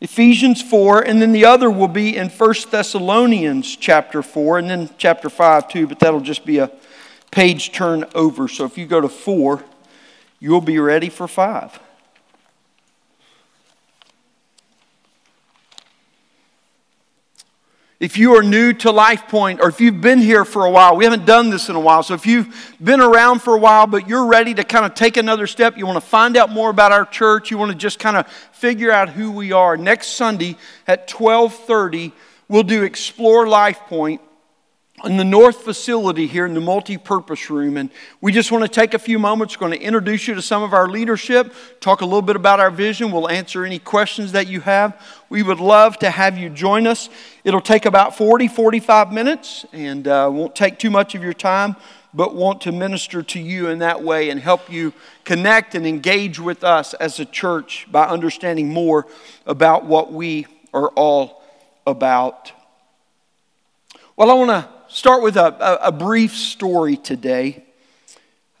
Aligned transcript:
Ephesians 0.00 0.60
4, 0.60 1.00
and 1.00 1.22
then 1.22 1.32
the 1.32 1.46
other 1.46 1.70
will 1.70 1.88
be 1.88 2.16
in 2.16 2.28
1 2.28 2.54
Thessalonians 2.70 3.74
chapter 3.76 4.22
4, 4.22 4.58
and 4.58 4.68
then 4.68 4.90
chapter 4.98 5.30
5 5.30 5.68
too, 5.68 5.86
but 5.86 5.98
that'll 5.98 6.20
just 6.20 6.44
be 6.44 6.58
a 6.58 6.70
page 7.30 7.72
turn 7.72 8.04
over. 8.14 8.46
So 8.46 8.66
if 8.66 8.76
you 8.76 8.84
go 8.84 9.00
to 9.00 9.08
4, 9.08 9.64
you'll 10.40 10.60
be 10.60 10.78
ready 10.78 11.08
for 11.08 11.26
5. 11.26 11.80
If 18.00 18.18
you 18.18 18.34
are 18.34 18.42
new 18.42 18.72
to 18.72 18.90
Life 18.90 19.28
Point, 19.28 19.60
or 19.60 19.68
if 19.68 19.80
you've 19.80 20.00
been 20.00 20.18
here 20.18 20.44
for 20.44 20.64
a 20.64 20.70
while, 20.70 20.96
we 20.96 21.04
haven't 21.04 21.24
done 21.24 21.50
this 21.50 21.68
in 21.68 21.76
a 21.76 21.80
while. 21.80 22.02
So 22.02 22.14
if 22.14 22.26
you've 22.26 22.74
been 22.82 23.00
around 23.00 23.40
for 23.40 23.54
a 23.54 23.58
while, 23.58 23.86
but 23.86 24.08
you're 24.08 24.26
ready 24.26 24.52
to 24.54 24.64
kind 24.64 24.84
of 24.84 24.94
take 24.94 25.16
another 25.16 25.46
step, 25.46 25.78
you 25.78 25.86
want 25.86 25.96
to 25.96 26.06
find 26.06 26.36
out 26.36 26.50
more 26.50 26.70
about 26.70 26.90
our 26.90 27.04
church, 27.04 27.52
you 27.52 27.58
want 27.58 27.70
to 27.70 27.78
just 27.78 28.00
kind 28.00 28.16
of 28.16 28.26
figure 28.52 28.90
out 28.90 29.10
who 29.10 29.30
we 29.30 29.52
are. 29.52 29.76
Next 29.76 30.08
Sunday 30.08 30.56
at 30.88 31.06
12:30, 31.06 32.12
we'll 32.48 32.64
do 32.64 32.82
Explore 32.82 33.46
Life 33.46 33.78
Point 33.86 34.20
in 35.04 35.16
the 35.16 35.24
north 35.24 35.62
facility 35.62 36.26
here 36.26 36.46
in 36.46 36.54
the 36.54 36.60
multi-purpose 36.60 37.50
room 37.50 37.76
and 37.76 37.90
we 38.20 38.32
just 38.32 38.50
want 38.50 38.62
to 38.62 38.68
take 38.68 38.94
a 38.94 38.98
few 38.98 39.18
moments 39.18 39.54
we're 39.54 39.68
going 39.68 39.78
to 39.78 39.84
introduce 39.84 40.26
you 40.26 40.34
to 40.34 40.42
some 40.42 40.62
of 40.62 40.72
our 40.72 40.88
leadership 40.88 41.52
talk 41.80 42.00
a 42.00 42.04
little 42.04 42.22
bit 42.22 42.36
about 42.36 42.60
our 42.60 42.70
vision 42.70 43.10
we'll 43.10 43.28
answer 43.28 43.64
any 43.64 43.78
questions 43.78 44.32
that 44.32 44.48
you 44.48 44.60
have. 44.60 45.00
We 45.28 45.42
would 45.42 45.60
love 45.60 45.98
to 45.98 46.10
have 46.10 46.36
you 46.36 46.50
join 46.50 46.86
us. 46.86 47.08
It'll 47.44 47.60
take 47.60 47.86
about 47.86 48.16
40 48.16 48.48
45 48.48 49.12
minutes 49.12 49.64
and 49.72 50.06
uh, 50.06 50.28
won't 50.32 50.54
take 50.54 50.78
too 50.78 50.90
much 50.90 51.14
of 51.14 51.22
your 51.22 51.32
time 51.32 51.76
but 52.12 52.34
want 52.34 52.60
to 52.60 52.70
minister 52.70 53.24
to 53.24 53.40
you 53.40 53.68
in 53.68 53.80
that 53.80 54.02
way 54.02 54.30
and 54.30 54.38
help 54.38 54.70
you 54.70 54.92
connect 55.24 55.74
and 55.74 55.84
engage 55.84 56.38
with 56.38 56.62
us 56.62 56.94
as 56.94 57.18
a 57.18 57.24
church 57.24 57.88
by 57.90 58.04
understanding 58.04 58.68
more 58.68 59.06
about 59.46 59.84
what 59.84 60.12
we 60.12 60.46
are 60.72 60.88
all 60.90 61.42
about. 61.86 62.52
Well 64.16 64.30
i 64.30 64.34
want 64.34 64.50
to 64.50 64.68
start 64.94 65.24
with 65.24 65.36
a, 65.36 65.46
a, 65.46 65.88
a 65.88 65.92
brief 65.92 66.36
story 66.36 66.96
today. 66.96 67.64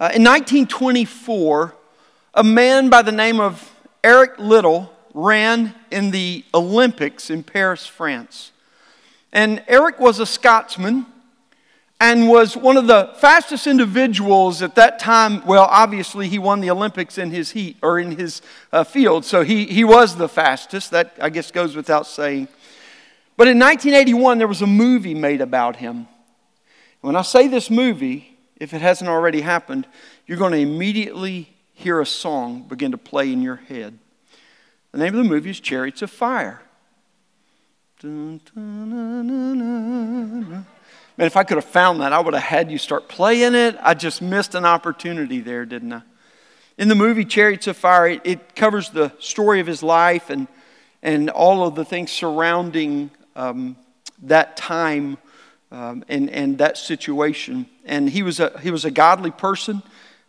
Uh, 0.00 0.10
in 0.12 0.24
1924, 0.24 1.72
a 2.34 2.42
man 2.42 2.90
by 2.90 3.02
the 3.02 3.12
name 3.12 3.38
of 3.38 3.72
Eric 4.02 4.40
Liddell 4.40 4.92
ran 5.14 5.72
in 5.92 6.10
the 6.10 6.44
Olympics 6.52 7.30
in 7.30 7.44
Paris, 7.44 7.86
France. 7.86 8.50
And 9.32 9.62
Eric 9.68 10.00
was 10.00 10.18
a 10.18 10.26
Scotsman 10.26 11.06
and 12.00 12.28
was 12.28 12.56
one 12.56 12.76
of 12.76 12.88
the 12.88 13.14
fastest 13.18 13.68
individuals 13.68 14.60
at 14.60 14.74
that 14.74 14.98
time. 14.98 15.46
Well, 15.46 15.68
obviously, 15.70 16.28
he 16.28 16.40
won 16.40 16.60
the 16.60 16.70
Olympics 16.70 17.16
in 17.16 17.30
his 17.30 17.52
heat 17.52 17.76
or 17.80 18.00
in 18.00 18.10
his 18.10 18.42
uh, 18.72 18.82
field, 18.82 19.24
so 19.24 19.44
he, 19.44 19.66
he 19.66 19.84
was 19.84 20.16
the 20.16 20.28
fastest. 20.28 20.90
That, 20.90 21.16
I 21.22 21.30
guess, 21.30 21.52
goes 21.52 21.76
without 21.76 22.08
saying. 22.08 22.48
But 23.36 23.46
in 23.46 23.60
1981, 23.60 24.38
there 24.38 24.48
was 24.48 24.62
a 24.62 24.66
movie 24.66 25.14
made 25.14 25.40
about 25.40 25.76
him. 25.76 26.08
When 27.04 27.16
I 27.16 27.22
say 27.22 27.48
this 27.48 27.68
movie, 27.68 28.34
if 28.56 28.72
it 28.72 28.80
hasn't 28.80 29.10
already 29.10 29.42
happened, 29.42 29.86
you're 30.26 30.38
going 30.38 30.52
to 30.52 30.58
immediately 30.58 31.50
hear 31.74 32.00
a 32.00 32.06
song 32.06 32.62
begin 32.62 32.92
to 32.92 32.96
play 32.96 33.30
in 33.30 33.42
your 33.42 33.56
head. 33.56 33.98
The 34.92 34.96
name 34.96 35.08
of 35.08 35.22
the 35.22 35.28
movie 35.28 35.50
is 35.50 35.60
Chariots 35.60 36.00
of 36.00 36.10
Fire. 36.10 36.62
Man, 38.02 38.46
if 41.18 41.36
I 41.36 41.44
could 41.44 41.58
have 41.58 41.66
found 41.66 42.00
that, 42.00 42.14
I 42.14 42.20
would 42.20 42.32
have 42.32 42.42
had 42.42 42.70
you 42.70 42.78
start 42.78 43.06
playing 43.06 43.54
it. 43.54 43.76
I 43.82 43.92
just 43.92 44.22
missed 44.22 44.54
an 44.54 44.64
opportunity 44.64 45.40
there, 45.40 45.66
didn't 45.66 45.92
I? 45.92 46.00
In 46.78 46.88
the 46.88 46.94
movie 46.94 47.26
Chariots 47.26 47.66
of 47.66 47.76
Fire, 47.76 48.08
it, 48.08 48.22
it 48.24 48.56
covers 48.56 48.88
the 48.88 49.12
story 49.18 49.60
of 49.60 49.66
his 49.66 49.82
life 49.82 50.30
and, 50.30 50.48
and 51.02 51.28
all 51.28 51.66
of 51.66 51.74
the 51.74 51.84
things 51.84 52.10
surrounding 52.10 53.10
um, 53.36 53.76
that 54.22 54.56
time 54.56 55.18
um, 55.70 56.04
and, 56.08 56.30
and 56.30 56.58
that 56.58 56.76
situation. 56.78 57.66
And 57.84 58.08
he 58.08 58.22
was 58.22 58.40
a, 58.40 58.58
he 58.60 58.70
was 58.70 58.84
a 58.84 58.90
godly 58.90 59.30
person 59.30 59.82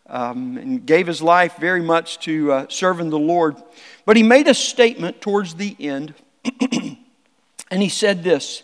um, 0.07 0.57
and 0.57 0.85
gave 0.85 1.07
his 1.07 1.21
life 1.21 1.57
very 1.57 1.81
much 1.81 2.19
to 2.19 2.51
uh, 2.51 2.65
serving 2.69 3.09
the 3.09 3.19
Lord. 3.19 3.55
But 4.05 4.17
he 4.17 4.23
made 4.23 4.47
a 4.47 4.53
statement 4.53 5.21
towards 5.21 5.55
the 5.55 5.75
end, 5.79 6.13
and 7.71 7.81
he 7.81 7.89
said 7.89 8.23
this 8.23 8.63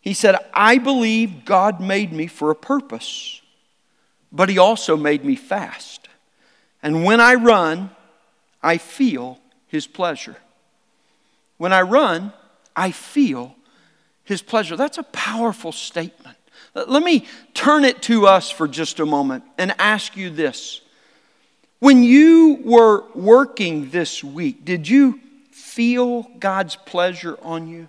He 0.00 0.14
said, 0.14 0.36
I 0.52 0.78
believe 0.78 1.44
God 1.44 1.80
made 1.80 2.12
me 2.12 2.26
for 2.26 2.50
a 2.50 2.56
purpose, 2.56 3.40
but 4.30 4.48
he 4.48 4.58
also 4.58 4.96
made 4.96 5.24
me 5.24 5.36
fast. 5.36 6.08
And 6.82 7.04
when 7.04 7.20
I 7.20 7.34
run, 7.34 7.90
I 8.62 8.78
feel 8.78 9.38
his 9.68 9.86
pleasure. 9.86 10.36
When 11.56 11.72
I 11.72 11.82
run, 11.82 12.32
I 12.74 12.90
feel 12.90 13.54
his 14.24 14.42
pleasure. 14.42 14.76
That's 14.76 14.98
a 14.98 15.02
powerful 15.04 15.72
statement. 15.72 16.36
Let 16.74 17.02
me 17.02 17.26
turn 17.54 17.84
it 17.84 18.00
to 18.02 18.26
us 18.26 18.50
for 18.50 18.66
just 18.66 18.98
a 19.00 19.06
moment 19.06 19.44
and 19.58 19.74
ask 19.78 20.16
you 20.16 20.30
this. 20.30 20.80
When 21.80 22.02
you 22.02 22.60
were 22.64 23.04
working 23.14 23.90
this 23.90 24.22
week, 24.22 24.64
did 24.64 24.88
you 24.88 25.20
feel 25.50 26.22
God's 26.38 26.76
pleasure 26.76 27.36
on 27.42 27.68
you? 27.68 27.88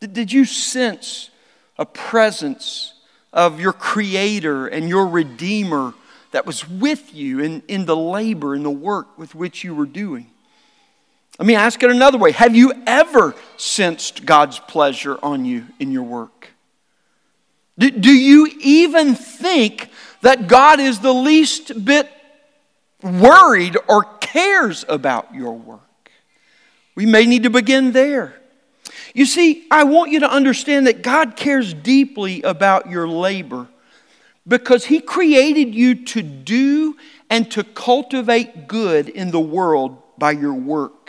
Did 0.00 0.32
you 0.32 0.44
sense 0.44 1.30
a 1.78 1.86
presence 1.86 2.94
of 3.32 3.60
your 3.60 3.72
Creator 3.72 4.66
and 4.68 4.88
your 4.88 5.06
Redeemer 5.06 5.94
that 6.32 6.46
was 6.46 6.68
with 6.68 7.14
you 7.14 7.40
in, 7.40 7.62
in 7.68 7.86
the 7.86 7.96
labor 7.96 8.54
and 8.54 8.64
the 8.64 8.70
work 8.70 9.18
with 9.18 9.34
which 9.34 9.64
you 9.64 9.74
were 9.74 9.86
doing? 9.86 10.30
Let 11.38 11.46
me 11.46 11.54
ask 11.54 11.82
it 11.82 11.90
another 11.90 12.18
way 12.18 12.32
Have 12.32 12.54
you 12.54 12.72
ever 12.86 13.34
sensed 13.56 14.26
God's 14.26 14.58
pleasure 14.58 15.18
on 15.22 15.44
you 15.44 15.66
in 15.78 15.92
your 15.92 16.02
work? 16.02 16.48
Do, 17.78 17.90
do 17.90 18.12
you 18.12 18.50
even 18.60 19.14
think 19.14 19.88
that 20.20 20.48
God 20.48 20.80
is 20.80 21.00
the 21.00 21.14
least 21.14 21.84
bit 21.84 22.10
worried 23.02 23.78
or 23.88 24.04
cares 24.04 24.84
about 24.86 25.34
your 25.34 25.52
work? 25.52 25.80
We 26.94 27.06
may 27.06 27.24
need 27.24 27.44
to 27.44 27.50
begin 27.50 27.92
there. 27.92 28.34
You 29.14 29.24
see, 29.24 29.66
I 29.70 29.84
want 29.84 30.10
you 30.10 30.20
to 30.20 30.30
understand 30.30 30.86
that 30.86 31.00
God 31.02 31.36
cares 31.36 31.72
deeply 31.72 32.42
about 32.42 32.90
your 32.90 33.08
labor 33.08 33.68
because 34.46 34.84
He 34.84 35.00
created 35.00 35.74
you 35.74 35.94
to 36.06 36.20
do 36.20 36.98
and 37.30 37.50
to 37.52 37.64
cultivate 37.64 38.68
good 38.68 39.08
in 39.08 39.30
the 39.30 39.40
world 39.40 40.02
by 40.18 40.32
your 40.32 40.52
work. 40.54 40.99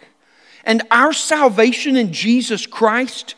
And 0.63 0.83
our 0.91 1.13
salvation 1.13 1.95
in 1.95 2.13
Jesus 2.13 2.65
Christ 2.65 3.35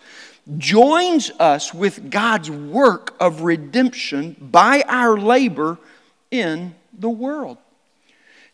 joins 0.58 1.32
us 1.40 1.74
with 1.74 2.12
God's 2.12 2.52
work 2.52 3.16
of 3.20 3.42
redemption 3.42 4.36
by 4.40 4.84
our 4.88 5.18
labor 5.18 5.78
in 6.32 6.76
the 6.98 7.10
world. 7.10 7.58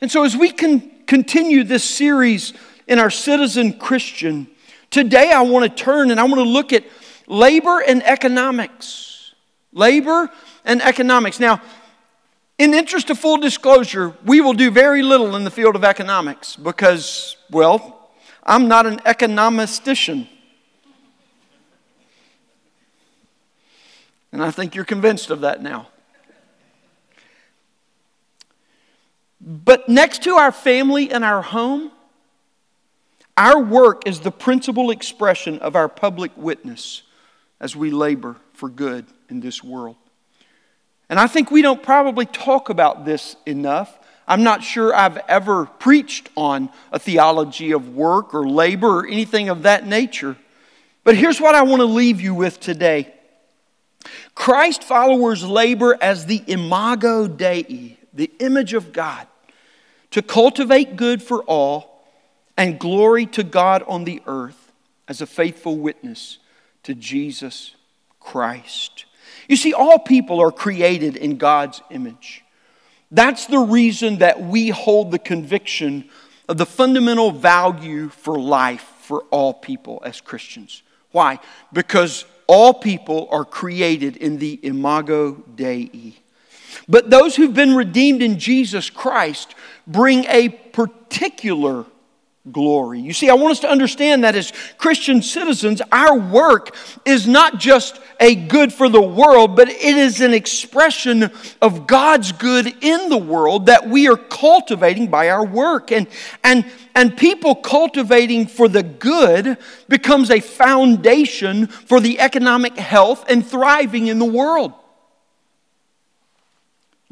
And 0.01 0.11
so, 0.11 0.23
as 0.23 0.37
we 0.37 0.51
can 0.51 0.91
continue 1.07 1.63
this 1.63 1.83
series 1.83 2.53
in 2.87 2.99
our 2.99 3.09
Citizen 3.09 3.73
Christian, 3.73 4.47
today 4.91 5.31
I 5.31 5.41
want 5.41 5.65
to 5.65 5.83
turn 5.83 6.11
and 6.11 6.19
I 6.19 6.23
want 6.23 6.35
to 6.35 6.43
look 6.43 6.71
at 6.71 6.85
labor 7.27 7.81
and 7.81 8.03
economics. 8.03 9.33
Labor 9.73 10.29
and 10.65 10.81
economics. 10.81 11.39
Now, 11.39 11.61
in 12.57 12.73
interest 12.73 13.09
of 13.09 13.17
full 13.17 13.37
disclosure, 13.37 14.13
we 14.25 14.41
will 14.41 14.53
do 14.53 14.71
very 14.71 15.01
little 15.01 15.35
in 15.35 15.43
the 15.43 15.51
field 15.51 15.75
of 15.75 15.83
economics 15.83 16.55
because, 16.55 17.37
well, 17.49 17.98
I'm 18.43 18.67
not 18.67 18.85
an 18.85 18.99
economistician. 19.05 20.27
And 24.31 24.43
I 24.43 24.51
think 24.51 24.75
you're 24.75 24.85
convinced 24.85 25.29
of 25.29 25.41
that 25.41 25.61
now. 25.61 25.87
But 29.41 29.87
next 29.87 30.23
to 30.23 30.35
our 30.35 30.51
family 30.51 31.11
and 31.11 31.23
our 31.23 31.41
home, 31.41 31.91
our 33.37 33.59
work 33.59 34.05
is 34.05 34.19
the 34.19 34.31
principal 34.31 34.91
expression 34.91 35.59
of 35.59 35.75
our 35.75 35.87
public 35.87 36.31
witness 36.35 37.03
as 37.59 37.75
we 37.75 37.89
labor 37.89 38.35
for 38.53 38.69
good 38.69 39.05
in 39.29 39.39
this 39.39 39.63
world. 39.63 39.95
And 41.09 41.19
I 41.19 41.27
think 41.27 41.49
we 41.49 41.61
don't 41.61 41.81
probably 41.81 42.25
talk 42.25 42.69
about 42.69 43.05
this 43.05 43.35
enough. 43.45 43.97
I'm 44.29 44.43
not 44.43 44.63
sure 44.63 44.93
I've 44.93 45.17
ever 45.27 45.65
preached 45.65 46.29
on 46.37 46.69
a 46.91 46.99
theology 46.99 47.71
of 47.71 47.95
work 47.95 48.35
or 48.35 48.47
labor 48.47 48.99
or 48.99 49.07
anything 49.07 49.49
of 49.49 49.63
that 49.63 49.87
nature. 49.87 50.37
But 51.03 51.17
here's 51.17 51.41
what 51.41 51.55
I 51.55 51.63
want 51.63 51.79
to 51.79 51.85
leave 51.85 52.21
you 52.21 52.35
with 52.35 52.59
today 52.59 53.11
Christ 54.35 54.83
followers 54.83 55.43
labor 55.43 55.97
as 55.99 56.27
the 56.27 56.43
imago 56.45 57.27
Dei, 57.27 57.97
the 58.13 58.31
image 58.39 58.75
of 58.75 58.93
God, 58.93 59.25
to 60.11 60.21
cultivate 60.21 60.95
good 60.95 61.23
for 61.23 61.41
all 61.43 62.05
and 62.55 62.79
glory 62.79 63.25
to 63.25 63.43
God 63.43 63.83
on 63.87 64.03
the 64.03 64.21
earth 64.27 64.71
as 65.07 65.21
a 65.21 65.25
faithful 65.25 65.75
witness 65.75 66.37
to 66.83 66.93
Jesus 66.93 67.75
Christ. 68.19 69.05
You 69.47 69.55
see, 69.55 69.73
all 69.73 69.97
people 69.97 70.39
are 70.39 70.51
created 70.51 71.15
in 71.15 71.37
God's 71.37 71.81
image. 71.89 72.43
That's 73.11 73.47
the 73.47 73.59
reason 73.59 74.19
that 74.19 74.41
we 74.41 74.69
hold 74.69 75.11
the 75.11 75.19
conviction 75.19 76.09
of 76.47 76.57
the 76.57 76.65
fundamental 76.65 77.31
value 77.31 78.09
for 78.09 78.39
life 78.39 78.93
for 79.01 79.23
all 79.31 79.53
people 79.53 80.01
as 80.05 80.21
Christians. 80.21 80.83
Why? 81.11 81.39
Because 81.73 82.25
all 82.47 82.73
people 82.73 83.27
are 83.31 83.45
created 83.45 84.17
in 84.17 84.37
the 84.37 84.59
imago 84.63 85.43
Dei. 85.55 86.15
But 86.87 87.09
those 87.09 87.35
who've 87.35 87.53
been 87.53 87.75
redeemed 87.75 88.21
in 88.21 88.39
Jesus 88.39 88.89
Christ 88.89 89.55
bring 89.87 90.25
a 90.25 90.49
particular 90.49 91.85
glory. 92.51 92.99
You 92.99 93.13
see, 93.13 93.29
I 93.29 93.33
want 93.33 93.51
us 93.51 93.59
to 93.61 93.69
understand 93.69 94.23
that 94.23 94.35
as 94.35 94.53
Christian 94.77 95.21
citizens, 95.21 95.81
our 95.91 96.17
work 96.17 96.75
is 97.05 97.27
not 97.27 97.59
just 97.59 97.99
a 98.19 98.35
good 98.35 98.73
for 98.73 98.89
the 98.89 99.01
world, 99.01 99.55
but 99.55 99.69
it 99.69 99.97
is 99.97 100.21
an 100.21 100.33
expression 100.33 101.31
of 101.61 101.87
God's 101.87 102.31
good 102.31 102.73
in 102.81 103.09
the 103.09 103.17
world 103.17 103.67
that 103.67 103.87
we 103.87 104.07
are 104.07 104.17
cultivating 104.17 105.07
by 105.07 105.29
our 105.29 105.45
work. 105.45 105.91
And, 105.91 106.07
and, 106.43 106.65
and 106.95 107.15
people 107.15 107.55
cultivating 107.55 108.47
for 108.47 108.67
the 108.67 108.83
good 108.83 109.57
becomes 109.87 110.29
a 110.29 110.39
foundation 110.39 111.67
for 111.67 111.99
the 111.99 112.19
economic 112.19 112.77
health 112.77 113.25
and 113.29 113.45
thriving 113.45 114.07
in 114.07 114.19
the 114.19 114.25
world. 114.25 114.73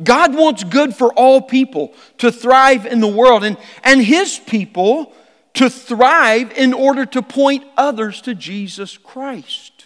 God 0.04 0.36
wants 0.36 0.64
good 0.64 0.96
for 0.96 1.12
all 1.14 1.42
people 1.42 1.94
to 2.20 2.32
thrive 2.32 2.86
in 2.86 3.00
the 3.00 3.08
world, 3.08 3.44
and, 3.44 3.58
and 3.84 4.02
His 4.02 4.38
people 4.38 5.14
to 5.58 5.70
thrive 5.72 6.52
in 6.54 6.72
order 6.72 7.06
to 7.06 7.22
point 7.22 7.66
others 7.76 8.22
to 8.22 8.36
Jesus 8.36 8.98
Christ. 8.98 9.86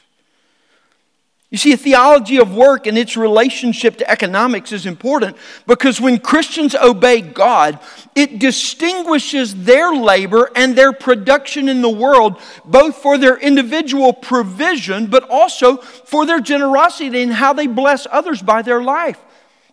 You 1.50 1.57
see, 1.57 1.73
a 1.73 1.77
theology 1.77 2.39
of 2.39 2.53
work 2.53 2.88
and 2.88 2.97
its 2.97 3.18
relationship 3.18 3.97
to 3.97 4.09
economics 4.09 4.71
is 4.71 4.85
important 4.85 5.35
because 5.68 6.00
when 6.00 6.19
Christians 6.19 6.75
obey 6.75 7.21
God, 7.21 7.79
it 8.15 8.39
distinguishes 8.39 9.63
their 9.63 9.94
labor 9.94 10.50
and 10.56 10.77
their 10.77 10.94
production 10.94 11.68
in 11.68 11.81
the 11.81 11.89
world, 11.89 12.39
both 12.63 12.97
for 12.97 13.18
their 13.18 13.38
individual 13.38 14.13
provision, 14.13 15.07
but 15.07 15.29
also 15.29 15.77
for 15.77 16.25
their 16.25 16.39
generosity 16.39 17.21
and 17.21 17.33
how 17.33 17.51
they 17.51 17.68
bless 17.68 18.07
others 18.09 18.41
by 18.41 18.62
their 18.62 18.81
life. 18.81 19.19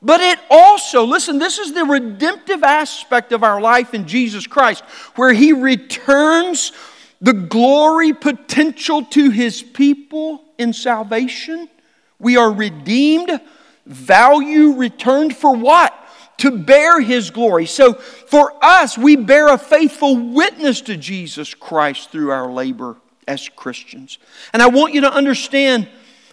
But 0.00 0.20
it 0.20 0.38
also, 0.48 1.04
listen, 1.04 1.38
this 1.38 1.58
is 1.58 1.72
the 1.72 1.84
redemptive 1.84 2.62
aspect 2.62 3.32
of 3.32 3.42
our 3.42 3.60
life 3.60 3.94
in 3.94 4.06
Jesus 4.06 4.46
Christ, 4.46 4.84
where 5.16 5.32
He 5.32 5.52
returns 5.52 6.72
the 7.20 7.32
glory 7.32 8.12
potential 8.12 9.04
to 9.06 9.30
His 9.30 9.62
people 9.62 10.44
in 10.56 10.72
salvation. 10.72 11.68
We 12.20 12.36
are 12.36 12.52
redeemed, 12.52 13.40
value 13.86 14.74
returned 14.74 15.36
for 15.36 15.56
what? 15.56 15.94
To 16.38 16.56
bear 16.56 17.00
His 17.00 17.30
glory. 17.30 17.66
So 17.66 17.94
for 17.94 18.52
us, 18.62 18.96
we 18.96 19.16
bear 19.16 19.48
a 19.48 19.58
faithful 19.58 20.16
witness 20.16 20.80
to 20.82 20.96
Jesus 20.96 21.54
Christ 21.54 22.10
through 22.10 22.30
our 22.30 22.48
labor 22.48 22.96
as 23.26 23.48
Christians. 23.48 24.18
And 24.52 24.62
I 24.62 24.68
want 24.68 24.94
you 24.94 25.00
to 25.00 25.12
understand 25.12 25.88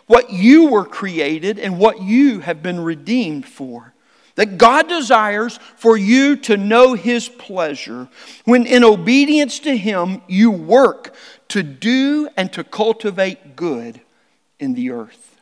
what 0.08 0.32
you 0.32 0.68
were 0.68 0.86
created 0.86 1.60
and 1.60 1.80
what 1.80 2.02
you 2.02 2.40
have 2.40 2.62
been 2.62 2.80
redeemed 2.80 3.46
for. 3.46 3.94
That 4.36 4.58
God 4.58 4.90
desires 4.90 5.60
for 5.78 5.96
you 5.96 6.36
to 6.38 6.58
know 6.58 6.94
His 6.94 7.30
pleasure 7.30 8.10
when, 8.44 8.66
in 8.66 8.84
obedience 8.84 9.60
to 9.60 9.78
Him, 9.78 10.22
you 10.28 10.52
work 10.52 11.16
to 11.50 11.64
do 11.64 12.28
and 12.36 12.52
to 12.54 12.64
cultivate 12.64 13.56
good 13.56 14.02
in 14.60 14.74
the 14.74 14.92
earth. 14.92 15.40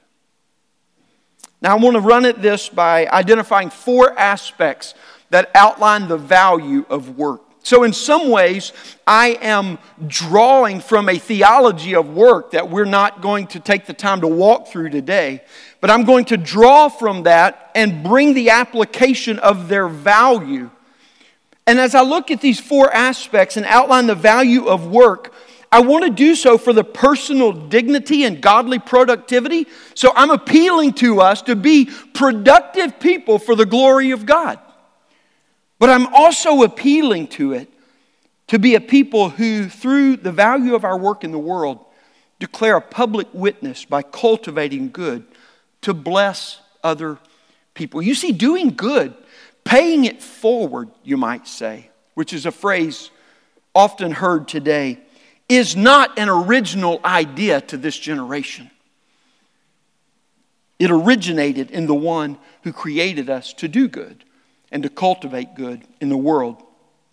Now, 1.61 1.77
I 1.77 1.79
want 1.79 1.95
to 1.95 2.01
run 2.01 2.25
at 2.25 2.41
this 2.41 2.69
by 2.69 3.07
identifying 3.07 3.69
four 3.69 4.17
aspects 4.19 4.93
that 5.29 5.49
outline 5.55 6.07
the 6.07 6.17
value 6.17 6.85
of 6.89 7.17
work. 7.17 7.42
So, 7.65 7.83
in 7.83 7.93
some 7.93 8.29
ways, 8.29 8.73
I 9.07 9.37
am 9.41 9.79
drawing 10.05 10.81
from 10.81 11.07
a 11.07 11.17
theology 11.17 11.95
of 11.95 12.13
work 12.13 12.51
that 12.51 12.69
we're 12.69 12.83
not 12.83 13.21
going 13.21 13.47
to 13.47 13.59
take 13.61 13.85
the 13.85 13.93
time 13.93 14.19
to 14.19 14.27
walk 14.27 14.67
through 14.67 14.89
today, 14.89 15.41
but 15.79 15.89
I'm 15.89 16.03
going 16.03 16.25
to 16.25 16.37
draw 16.37 16.89
from 16.89 17.23
that 17.23 17.71
and 17.73 18.03
bring 18.03 18.33
the 18.33 18.49
application 18.49 19.39
of 19.39 19.69
their 19.69 19.87
value. 19.87 20.69
And 21.65 21.79
as 21.79 21.95
I 21.95 22.01
look 22.01 22.31
at 22.31 22.41
these 22.41 22.59
four 22.59 22.93
aspects 22.93 23.55
and 23.55 23.65
outline 23.65 24.07
the 24.07 24.15
value 24.15 24.65
of 24.65 24.87
work, 24.87 25.33
I 25.71 25.79
want 25.79 26.03
to 26.03 26.11
do 26.11 26.35
so 26.35 26.57
for 26.57 26.73
the 26.73 26.83
personal 26.83 27.53
dignity 27.53 28.25
and 28.25 28.41
godly 28.41 28.77
productivity. 28.77 29.67
So 29.95 30.11
I'm 30.15 30.29
appealing 30.29 30.93
to 30.95 31.21
us 31.21 31.41
to 31.43 31.55
be 31.55 31.89
productive 32.13 32.99
people 32.99 33.39
for 33.39 33.55
the 33.55 33.65
glory 33.65 34.11
of 34.11 34.25
God. 34.25 34.59
But 35.83 35.89
I'm 35.89 36.07
also 36.15 36.63
appealing 36.63 37.27
to 37.31 37.51
it 37.51 37.69
to 38.47 38.57
be 38.57 38.75
a 38.75 38.79
people 38.79 39.27
who, 39.27 39.67
through 39.67 40.15
the 40.15 40.31
value 40.31 40.75
of 40.75 40.85
our 40.85 40.97
work 40.97 41.25
in 41.25 41.33
the 41.33 41.37
world, 41.37 41.83
declare 42.39 42.77
a 42.77 42.81
public 42.81 43.27
witness 43.33 43.83
by 43.83 44.01
cultivating 44.01 44.91
good 44.91 45.25
to 45.81 45.93
bless 45.93 46.61
other 46.85 47.17
people. 47.73 48.01
You 48.01 48.15
see, 48.15 48.31
doing 48.31 48.69
good, 48.69 49.13
paying 49.65 50.05
it 50.05 50.23
forward, 50.23 50.87
you 51.03 51.17
might 51.17 51.49
say, 51.49 51.89
which 52.13 52.31
is 52.31 52.45
a 52.45 52.51
phrase 52.53 53.11
often 53.75 54.13
heard 54.13 54.47
today, 54.47 54.99
is 55.49 55.75
not 55.75 56.17
an 56.17 56.29
original 56.29 57.01
idea 57.03 57.59
to 57.59 57.75
this 57.75 57.99
generation. 57.99 58.71
It 60.79 60.91
originated 60.91 61.71
in 61.71 61.87
the 61.87 61.93
one 61.93 62.37
who 62.61 62.71
created 62.71 63.29
us 63.29 63.51
to 63.55 63.67
do 63.67 63.89
good 63.89 64.23
and 64.73 64.83
to 64.83 64.89
cultivate 64.89 65.55
good 65.55 65.83
in 66.01 66.09
the 66.09 66.17
world, 66.17 66.61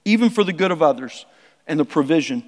even 0.04 0.30
for 0.30 0.42
the 0.42 0.52
good 0.52 0.72
of 0.72 0.82
others 0.82 1.26
and 1.68 1.78
the 1.78 1.84
provision 1.84 2.42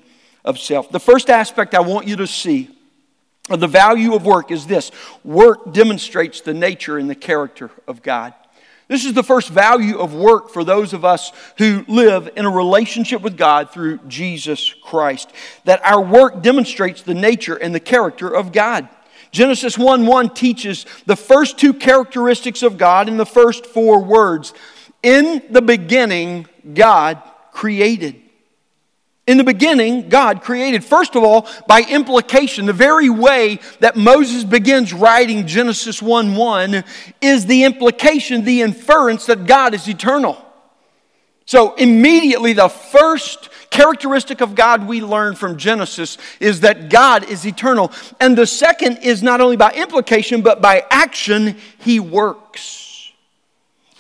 of 0.45 0.59
self. 0.59 0.91
The 0.91 0.99
first 0.99 1.31
aspect 1.31 1.75
I 1.75 1.81
want 1.81 2.09
you 2.09 2.17
to 2.17 2.27
see 2.27 2.71
of 3.51 3.61
the 3.61 3.69
value 3.69 4.15
of 4.15 4.25
work 4.25 4.51
is 4.51 4.67
this 4.67 4.91
work 5.23 5.73
demonstrates 5.73 6.41
the 6.41 6.55
nature 6.55 6.97
and 6.97 7.11
the 7.11 7.15
character 7.15 7.71
of 7.87 8.03
God. 8.03 8.33
This 8.89 9.05
is 9.05 9.13
the 9.13 9.23
first 9.23 9.51
value 9.51 9.99
of 9.99 10.15
work 10.15 10.51
for 10.51 10.65
those 10.65 10.93
of 10.93 11.05
us 11.05 11.31
who 11.59 11.85
live 11.89 12.31
in 12.35 12.47
a 12.47 12.51
relationship 12.51 13.21
with 13.21 13.37
God 13.37 13.71
through 13.71 13.99
Jesus 14.09 14.75
Christ. 14.83 15.31
That 15.65 15.85
our 15.85 16.01
work 16.01 16.43
demonstrates 16.43 17.03
the 17.03 17.15
nature 17.15 17.57
and 17.57 17.75
the 17.75 17.81
character 17.81 18.29
of 18.29 18.53
God. 18.53 18.89
Genesis 19.31 19.79
1 19.79 20.07
1 20.07 20.35
teaches 20.35 20.85
the 21.07 21.17
first 21.17 21.59
two 21.59 21.73
characteristics 21.73 22.63
of 22.63 22.77
God 22.77 23.09
in 23.09 23.17
the 23.17 23.27
first 23.27 23.65
four 23.65 24.03
words 24.03 24.53
in 25.03 25.43
the 25.51 25.63
beginning, 25.63 26.47
God 26.75 27.23
created. 27.53 28.21
In 29.27 29.39
the 29.39 29.45
beginning, 29.45 30.09
God 30.09 30.43
created. 30.43 30.85
First 30.85 31.15
of 31.15 31.23
all, 31.23 31.49
by 31.69 31.83
implication, 31.83 32.67
the 32.67 32.73
very 32.73 33.09
way 33.09 33.61
that 33.79 33.97
Moses 33.97 34.43
begins 34.43 34.93
writing 34.93 35.47
Genesis 35.47 36.03
1 36.03 36.35
1 36.35 36.85
is 37.21 37.47
the 37.47 37.63
implication, 37.65 38.45
the 38.45 38.63
inference 38.63 39.27
that 39.27 39.47
God 39.47 39.75
is 39.75 39.89
eternal. 39.89 40.45
So, 41.45 41.75
immediately, 41.75 42.53
the 42.53 42.69
first 42.69 43.49
characteristic 43.71 44.41
of 44.41 44.55
God 44.55 44.87
we 44.87 45.01
learn 45.01 45.35
from 45.35 45.57
Genesis 45.57 46.19
is 46.41 46.61
that 46.61 46.89
God 46.89 47.25
is 47.25 47.47
eternal. 47.47 47.93
And 48.21 48.37
the 48.37 48.47
second 48.47 48.99
is 48.99 49.23
not 49.23 49.41
only 49.41 49.57
by 49.57 49.73
implication, 49.73 50.43
but 50.43 50.61
by 50.61 50.85
action, 50.91 51.57
He 51.79 52.01
works. 52.01 52.92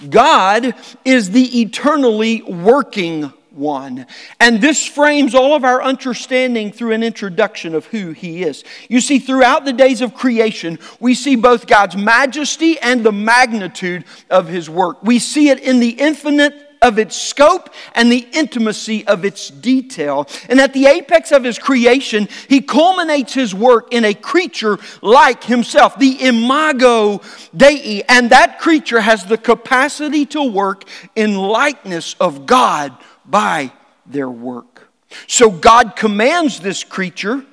God 0.08 0.74
is 1.04 1.30
the 1.30 1.60
eternally 1.60 2.42
working 2.42 3.32
one. 3.54 4.06
And 4.40 4.60
this 4.60 4.86
frames 4.86 5.34
all 5.34 5.54
of 5.54 5.64
our 5.64 5.82
understanding 5.82 6.72
through 6.72 6.92
an 6.92 7.02
introduction 7.02 7.74
of 7.74 7.86
who 7.86 8.12
He 8.12 8.42
is. 8.42 8.64
You 8.88 9.00
see, 9.00 9.18
throughout 9.18 9.64
the 9.64 9.72
days 9.72 10.00
of 10.00 10.14
creation, 10.14 10.78
we 11.00 11.14
see 11.14 11.36
both 11.36 11.66
God's 11.66 11.96
majesty 11.96 12.78
and 12.80 13.04
the 13.04 13.12
magnitude 13.12 14.04
of 14.30 14.48
His 14.48 14.68
work. 14.68 15.02
We 15.02 15.18
see 15.18 15.50
it 15.50 15.60
in 15.60 15.80
the 15.80 15.90
infinite 15.90 16.61
of 16.82 16.98
its 16.98 17.16
scope 17.16 17.70
and 17.94 18.10
the 18.10 18.26
intimacy 18.32 19.06
of 19.06 19.24
its 19.24 19.48
detail. 19.48 20.28
And 20.48 20.60
at 20.60 20.74
the 20.74 20.86
apex 20.86 21.32
of 21.32 21.44
his 21.44 21.58
creation, 21.58 22.28
he 22.48 22.60
culminates 22.60 23.32
his 23.32 23.54
work 23.54 23.92
in 23.92 24.04
a 24.04 24.12
creature 24.12 24.78
like 25.00 25.44
himself, 25.44 25.98
the 25.98 26.22
imago 26.22 27.22
Dei. 27.56 28.02
And 28.08 28.30
that 28.30 28.58
creature 28.58 29.00
has 29.00 29.24
the 29.24 29.38
capacity 29.38 30.26
to 30.26 30.42
work 30.42 30.84
in 31.14 31.36
likeness 31.36 32.14
of 32.20 32.46
God 32.46 32.96
by 33.24 33.72
their 34.04 34.28
work. 34.30 34.88
So 35.26 35.50
God 35.50 35.96
commands 35.96 36.60
this 36.60 36.84
creature 36.84 37.44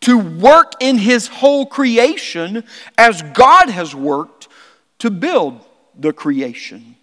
to 0.00 0.18
work 0.18 0.74
in 0.80 0.98
his 0.98 1.26
whole 1.26 1.66
creation 1.66 2.64
as 2.96 3.22
God 3.22 3.68
has 3.68 3.94
worked 3.94 4.48
to 5.00 5.10
build 5.10 5.60
the 5.98 6.12
creation. 6.12 6.96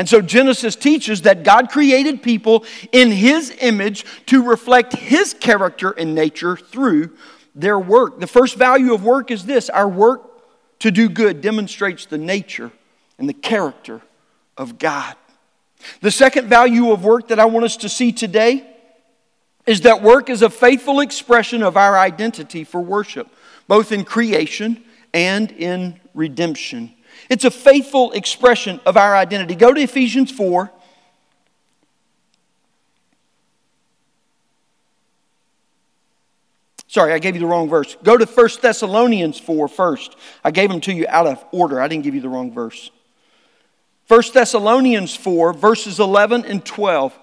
And 0.00 0.08
so 0.08 0.22
Genesis 0.22 0.76
teaches 0.76 1.20
that 1.22 1.42
God 1.42 1.68
created 1.68 2.22
people 2.22 2.64
in 2.90 3.10
his 3.10 3.54
image 3.60 4.06
to 4.28 4.42
reflect 4.42 4.94
his 4.94 5.34
character 5.34 5.90
and 5.90 6.14
nature 6.14 6.56
through 6.56 7.18
their 7.54 7.78
work. 7.78 8.18
The 8.18 8.26
first 8.26 8.56
value 8.56 8.94
of 8.94 9.04
work 9.04 9.30
is 9.30 9.44
this 9.44 9.68
our 9.68 9.86
work 9.86 10.22
to 10.78 10.90
do 10.90 11.10
good 11.10 11.42
demonstrates 11.42 12.06
the 12.06 12.16
nature 12.16 12.72
and 13.18 13.28
the 13.28 13.34
character 13.34 14.00
of 14.56 14.78
God. 14.78 15.16
The 16.00 16.10
second 16.10 16.48
value 16.48 16.92
of 16.92 17.04
work 17.04 17.28
that 17.28 17.38
I 17.38 17.44
want 17.44 17.66
us 17.66 17.76
to 17.76 17.90
see 17.90 18.10
today 18.10 18.66
is 19.66 19.82
that 19.82 20.02
work 20.02 20.30
is 20.30 20.40
a 20.40 20.48
faithful 20.48 21.00
expression 21.00 21.62
of 21.62 21.76
our 21.76 21.98
identity 21.98 22.64
for 22.64 22.80
worship, 22.80 23.28
both 23.68 23.92
in 23.92 24.06
creation 24.06 24.82
and 25.12 25.52
in 25.52 26.00
redemption. 26.14 26.94
It's 27.30 27.44
a 27.44 27.50
faithful 27.50 28.10
expression 28.10 28.80
of 28.84 28.96
our 28.96 29.14
identity. 29.14 29.54
Go 29.54 29.72
to 29.72 29.80
Ephesians 29.80 30.32
4. 30.32 30.70
Sorry, 36.88 37.12
I 37.12 37.20
gave 37.20 37.36
you 37.36 37.40
the 37.40 37.46
wrong 37.46 37.68
verse. 37.68 37.96
Go 38.02 38.18
to 38.18 38.26
1 38.26 38.48
Thessalonians 38.60 39.38
4 39.38 39.68
first. 39.68 40.16
I 40.42 40.50
gave 40.50 40.68
them 40.70 40.80
to 40.80 40.92
you 40.92 41.06
out 41.08 41.28
of 41.28 41.44
order. 41.52 41.80
I 41.80 41.86
didn't 41.86 42.02
give 42.02 42.16
you 42.16 42.20
the 42.20 42.28
wrong 42.28 42.52
verse. 42.52 42.90
1 44.08 44.22
Thessalonians 44.34 45.14
4, 45.14 45.52
verses 45.52 46.00
11 46.00 46.44
and 46.46 46.64
12. 46.64 47.16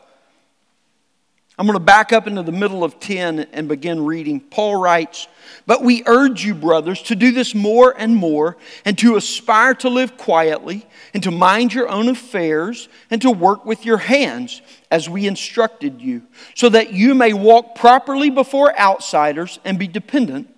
I'm 1.59 1.65
going 1.65 1.73
to 1.73 1.83
back 1.83 2.13
up 2.13 2.27
into 2.27 2.43
the 2.43 2.51
middle 2.51 2.83
of 2.83 2.99
10 2.99 3.39
and 3.51 3.67
begin 3.67 4.05
reading. 4.05 4.39
Paul 4.39 4.75
writes, 4.75 5.27
But 5.65 5.81
we 5.81 6.03
urge 6.05 6.45
you, 6.45 6.53
brothers, 6.53 7.01
to 7.03 7.15
do 7.15 7.31
this 7.31 7.55
more 7.55 7.95
and 7.97 8.15
more, 8.15 8.57
and 8.85 8.95
to 8.99 9.15
aspire 9.15 9.73
to 9.75 9.89
live 9.89 10.17
quietly, 10.17 10.85
and 11.15 11.23
to 11.23 11.31
mind 11.31 11.73
your 11.73 11.89
own 11.89 12.09
affairs, 12.09 12.89
and 13.09 13.19
to 13.23 13.31
work 13.31 13.65
with 13.65 13.85
your 13.85 13.97
hands, 13.97 14.61
as 14.91 15.09
we 15.09 15.25
instructed 15.25 15.99
you, 15.99 16.21
so 16.53 16.69
that 16.69 16.93
you 16.93 17.15
may 17.15 17.33
walk 17.33 17.73
properly 17.73 18.29
before 18.29 18.77
outsiders 18.79 19.59
and 19.65 19.79
be 19.79 19.87
dependent 19.87 20.53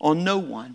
on 0.00 0.24
no 0.24 0.38
one. 0.38 0.74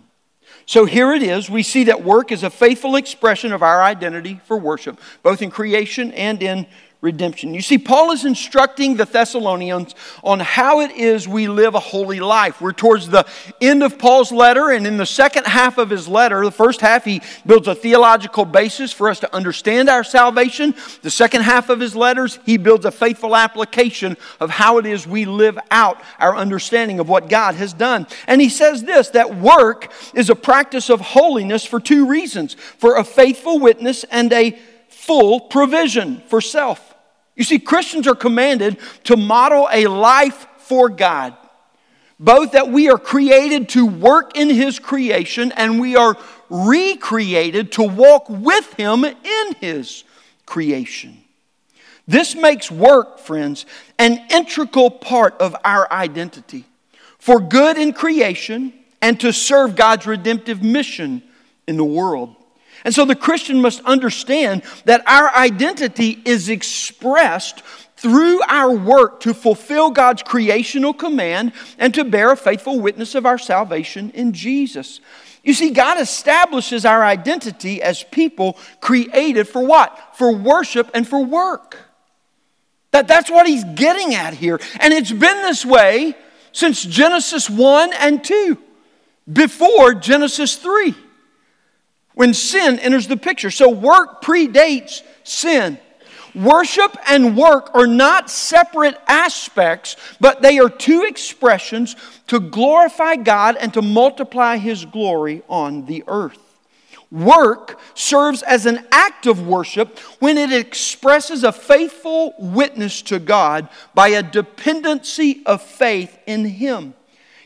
So 0.64 0.84
here 0.84 1.12
it 1.12 1.22
is. 1.22 1.48
We 1.48 1.62
see 1.62 1.84
that 1.84 2.02
work 2.02 2.32
is 2.32 2.42
a 2.42 2.50
faithful 2.50 2.96
expression 2.96 3.52
of 3.52 3.62
our 3.62 3.82
identity 3.82 4.40
for 4.46 4.56
worship, 4.56 4.98
both 5.22 5.42
in 5.42 5.50
creation 5.50 6.12
and 6.12 6.42
in 6.42 6.66
redemption. 7.02 7.52
You 7.52 7.60
see, 7.60 7.76
Paul 7.76 8.10
is 8.12 8.24
instructing 8.24 8.96
the 8.96 9.04
Thessalonians 9.04 9.94
on 10.24 10.40
how 10.40 10.80
it 10.80 10.90
is 10.92 11.28
we 11.28 11.46
live 11.46 11.74
a 11.74 11.80
holy 11.80 12.20
life. 12.20 12.60
We're 12.60 12.72
towards 12.72 13.08
the 13.08 13.26
end 13.60 13.82
of 13.82 13.98
Paul's 13.98 14.32
letter, 14.32 14.70
and 14.70 14.86
in 14.86 14.96
the 14.96 15.06
second 15.06 15.46
half 15.46 15.76
of 15.76 15.90
his 15.90 16.08
letter, 16.08 16.42
the 16.42 16.50
first 16.50 16.80
half, 16.80 17.04
he 17.04 17.20
builds 17.44 17.68
a 17.68 17.74
theological 17.74 18.46
basis 18.46 18.92
for 18.92 19.10
us 19.10 19.20
to 19.20 19.34
understand 19.34 19.90
our 19.90 20.04
salvation. 20.04 20.74
The 21.02 21.10
second 21.10 21.42
half 21.42 21.68
of 21.68 21.80
his 21.80 21.94
letters, 21.94 22.38
he 22.46 22.56
builds 22.56 22.86
a 22.86 22.90
faithful 22.90 23.36
application 23.36 24.16
of 24.40 24.48
how 24.48 24.78
it 24.78 24.86
is 24.86 25.06
we 25.06 25.26
live 25.26 25.58
out 25.70 26.02
our 26.18 26.34
understanding 26.34 26.98
of 26.98 27.08
what 27.10 27.28
God 27.28 27.56
has 27.56 27.74
done. 27.74 28.06
And 28.26 28.40
he 28.40 28.48
says 28.48 28.82
this 28.82 29.10
that 29.10 29.36
work 29.36 29.92
is 30.14 30.30
a 30.30 30.34
practice 30.34 30.88
of 30.88 31.00
holiness 31.00 31.64
for 31.64 31.78
two 31.78 32.06
reasons 32.06 32.54
for 32.54 32.96
a 32.96 33.04
faithful 33.04 33.58
witness 33.58 34.04
and 34.04 34.32
a 34.32 34.58
full 35.06 35.40
provision 35.40 36.22
for 36.26 36.40
self. 36.40 36.94
You 37.36 37.44
see, 37.44 37.58
Christians 37.58 38.06
are 38.06 38.14
commanded 38.14 38.78
to 39.04 39.16
model 39.16 39.68
a 39.70 39.86
life 39.86 40.46
for 40.58 40.88
God. 40.88 41.36
Both 42.18 42.52
that 42.52 42.70
we 42.70 42.88
are 42.88 42.98
created 42.98 43.68
to 43.70 43.86
work 43.86 44.36
in 44.36 44.48
His 44.48 44.78
creation 44.78 45.52
and 45.52 45.78
we 45.78 45.96
are 45.96 46.16
recreated 46.48 47.72
to 47.72 47.82
walk 47.82 48.28
with 48.28 48.72
Him 48.74 49.04
in 49.04 49.54
His 49.60 50.04
creation. 50.46 51.18
This 52.08 52.34
makes 52.34 52.70
work, 52.70 53.18
friends, 53.18 53.66
an 53.98 54.26
integral 54.30 54.90
part 54.90 55.34
of 55.40 55.54
our 55.64 55.92
identity 55.92 56.64
for 57.18 57.40
good 57.40 57.76
in 57.76 57.92
creation 57.92 58.72
and 59.02 59.20
to 59.20 59.32
serve 59.32 59.76
God's 59.76 60.06
redemptive 60.06 60.62
mission 60.62 61.22
in 61.66 61.76
the 61.76 61.84
world. 61.84 62.34
And 62.84 62.94
so 62.94 63.04
the 63.04 63.14
Christian 63.14 63.60
must 63.60 63.80
understand 63.84 64.62
that 64.84 65.06
our 65.06 65.34
identity 65.34 66.20
is 66.24 66.48
expressed 66.48 67.62
through 67.96 68.40
our 68.42 68.70
work 68.70 69.20
to 69.20 69.32
fulfill 69.32 69.90
God's 69.90 70.22
creational 70.22 70.92
command 70.92 71.52
and 71.78 71.94
to 71.94 72.04
bear 72.04 72.32
a 72.32 72.36
faithful 72.36 72.78
witness 72.78 73.14
of 73.14 73.24
our 73.24 73.38
salvation 73.38 74.10
in 74.10 74.32
Jesus. 74.32 75.00
You 75.42 75.54
see, 75.54 75.70
God 75.70 76.00
establishes 76.00 76.84
our 76.84 77.04
identity 77.04 77.80
as 77.80 78.02
people 78.04 78.58
created 78.80 79.48
for 79.48 79.64
what? 79.64 80.16
For 80.16 80.34
worship 80.34 80.90
and 80.92 81.08
for 81.08 81.24
work. 81.24 81.78
That, 82.90 83.08
that's 83.08 83.30
what 83.30 83.46
he's 83.46 83.64
getting 83.64 84.14
at 84.14 84.34
here. 84.34 84.60
And 84.80 84.92
it's 84.92 85.12
been 85.12 85.42
this 85.42 85.64
way 85.64 86.16
since 86.52 86.82
Genesis 86.82 87.48
1 87.48 87.92
and 87.94 88.24
2, 88.24 88.58
before 89.30 89.94
Genesis 89.94 90.56
3 90.56 90.94
when 92.16 92.32
sin 92.32 92.78
enters 92.80 93.06
the 93.06 93.16
picture. 93.16 93.50
So 93.50 93.68
work 93.68 94.22
predates 94.22 95.02
sin. 95.22 95.78
Worship 96.34 96.96
and 97.08 97.36
work 97.36 97.70
are 97.74 97.86
not 97.86 98.30
separate 98.30 98.96
aspects, 99.06 99.96
but 100.18 100.42
they 100.42 100.58
are 100.58 100.68
two 100.68 101.04
expressions 101.08 101.94
to 102.26 102.40
glorify 102.40 103.16
God 103.16 103.56
and 103.56 103.72
to 103.74 103.82
multiply 103.82 104.56
His 104.56 104.84
glory 104.84 105.42
on 105.48 105.86
the 105.86 106.04
earth. 106.08 106.38
Work 107.10 107.78
serves 107.94 108.42
as 108.42 108.66
an 108.66 108.86
act 108.90 109.26
of 109.26 109.46
worship 109.46 109.98
when 110.18 110.36
it 110.36 110.52
expresses 110.52 111.44
a 111.44 111.52
faithful 111.52 112.34
witness 112.38 113.02
to 113.02 113.18
God 113.18 113.68
by 113.94 114.08
a 114.08 114.22
dependency 114.22 115.42
of 115.46 115.62
faith 115.62 116.18
in 116.26 116.44
Him. 116.44 116.94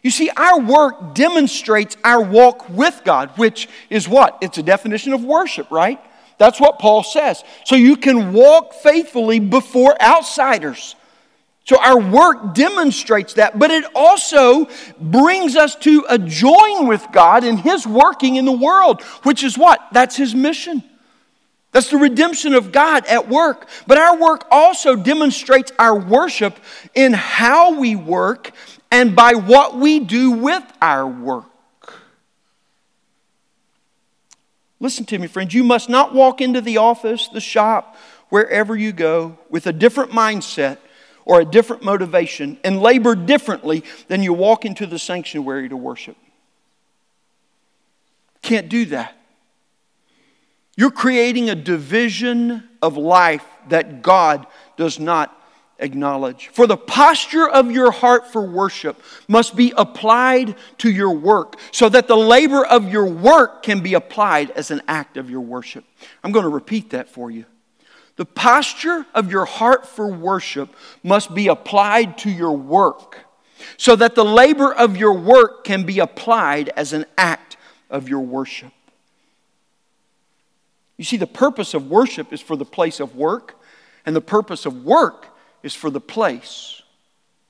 You 0.02 0.10
see, 0.10 0.30
our 0.36 0.60
work 0.60 1.14
demonstrates 1.14 1.96
our 2.04 2.22
walk 2.22 2.68
with 2.70 3.02
God, 3.04 3.30
which 3.36 3.68
is 3.90 4.08
what? 4.08 4.38
It's 4.40 4.58
a 4.58 4.62
definition 4.62 5.12
of 5.12 5.24
worship, 5.24 5.70
right? 5.70 6.00
That's 6.38 6.58
what 6.58 6.78
Paul 6.78 7.02
says. 7.02 7.44
So 7.66 7.76
you 7.76 7.96
can 7.96 8.32
walk 8.32 8.72
faithfully 8.72 9.40
before 9.40 10.00
outsiders. 10.00 10.96
So 11.64 11.78
our 11.78 12.00
work 12.00 12.54
demonstrates 12.54 13.34
that, 13.34 13.58
but 13.58 13.70
it 13.70 13.84
also 13.94 14.66
brings 14.98 15.54
us 15.54 15.76
to 15.76 16.06
a 16.08 16.18
join 16.18 16.88
with 16.88 17.06
God 17.12 17.44
in 17.44 17.58
His 17.58 17.86
working 17.86 18.36
in 18.36 18.46
the 18.46 18.52
world, 18.52 19.02
which 19.22 19.44
is 19.44 19.58
what? 19.58 19.86
That's 19.92 20.16
His 20.16 20.34
mission. 20.34 20.82
That's 21.72 21.90
the 21.90 21.98
redemption 21.98 22.54
of 22.54 22.72
God 22.72 23.06
at 23.06 23.28
work. 23.28 23.68
But 23.86 23.98
our 23.98 24.18
work 24.18 24.46
also 24.50 24.96
demonstrates 24.96 25.72
our 25.78 25.98
worship 25.98 26.58
in 26.94 27.12
how 27.12 27.78
we 27.78 27.94
work 27.94 28.52
and 28.90 29.14
by 29.14 29.34
what 29.34 29.76
we 29.76 30.00
do 30.00 30.32
with 30.32 30.64
our 30.82 31.06
work. 31.06 31.44
Listen 34.80 35.04
to 35.06 35.18
me, 35.18 35.26
friends. 35.26 35.54
You 35.54 35.62
must 35.62 35.88
not 35.88 36.14
walk 36.14 36.40
into 36.40 36.60
the 36.60 36.78
office, 36.78 37.28
the 37.28 37.40
shop, 37.40 37.96
wherever 38.30 38.74
you 38.74 38.92
go 38.92 39.38
with 39.50 39.66
a 39.66 39.72
different 39.72 40.10
mindset 40.10 40.78
or 41.24 41.40
a 41.40 41.44
different 41.44 41.84
motivation 41.84 42.58
and 42.64 42.80
labor 42.80 43.14
differently 43.14 43.84
than 44.08 44.22
you 44.22 44.32
walk 44.32 44.64
into 44.64 44.86
the 44.86 44.98
sanctuary 44.98 45.68
to 45.68 45.76
worship. 45.76 46.16
Can't 48.42 48.68
do 48.68 48.86
that. 48.86 49.19
You're 50.76 50.90
creating 50.90 51.50
a 51.50 51.54
division 51.54 52.68
of 52.80 52.96
life 52.96 53.44
that 53.68 54.02
God 54.02 54.46
does 54.76 54.98
not 54.98 55.36
acknowledge. 55.78 56.48
For 56.48 56.66
the 56.66 56.76
posture 56.76 57.48
of 57.48 57.70
your 57.70 57.90
heart 57.90 58.30
for 58.30 58.42
worship 58.42 59.02
must 59.28 59.56
be 59.56 59.72
applied 59.76 60.54
to 60.78 60.90
your 60.90 61.12
work 61.12 61.58
so 61.72 61.88
that 61.88 62.06
the 62.06 62.16
labor 62.16 62.64
of 62.64 62.92
your 62.92 63.06
work 63.06 63.62
can 63.62 63.80
be 63.80 63.94
applied 63.94 64.50
as 64.52 64.70
an 64.70 64.82
act 64.86 65.16
of 65.16 65.30
your 65.30 65.40
worship. 65.40 65.84
I'm 66.22 66.32
going 66.32 66.44
to 66.44 66.50
repeat 66.50 66.90
that 66.90 67.08
for 67.08 67.30
you. 67.30 67.46
The 68.16 68.26
posture 68.26 69.06
of 69.14 69.30
your 69.30 69.46
heart 69.46 69.86
for 69.86 70.06
worship 70.06 70.74
must 71.02 71.34
be 71.34 71.48
applied 71.48 72.18
to 72.18 72.30
your 72.30 72.52
work 72.52 73.18
so 73.76 73.96
that 73.96 74.14
the 74.14 74.24
labor 74.24 74.72
of 74.72 74.96
your 74.96 75.14
work 75.14 75.64
can 75.64 75.84
be 75.84 75.98
applied 75.98 76.68
as 76.70 76.92
an 76.92 77.06
act 77.16 77.56
of 77.88 78.08
your 78.08 78.20
worship. 78.20 78.72
You 81.00 81.04
see, 81.04 81.16
the 81.16 81.26
purpose 81.26 81.72
of 81.72 81.90
worship 81.90 82.30
is 82.30 82.42
for 82.42 82.56
the 82.56 82.66
place 82.66 83.00
of 83.00 83.16
work 83.16 83.58
And 84.04 84.14
the 84.14 84.20
purpose 84.20 84.66
of 84.66 84.84
work 84.84 85.28
is 85.62 85.74
for 85.74 85.88
the 85.88 86.00
place 86.00 86.82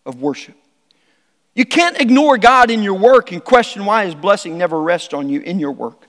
of 0.06 0.22
worship. 0.22 0.54
You 1.56 1.64
can't 1.64 2.00
ignore 2.00 2.38
God 2.38 2.70
in 2.70 2.84
your 2.84 2.94
work 2.94 3.32
and 3.32 3.42
question 3.42 3.86
why 3.86 4.04
His 4.04 4.14
blessing 4.14 4.56
never 4.56 4.80
rests 4.80 5.12
on 5.12 5.28
you 5.28 5.40
in 5.40 5.58
your 5.58 5.72
work. 5.72 6.06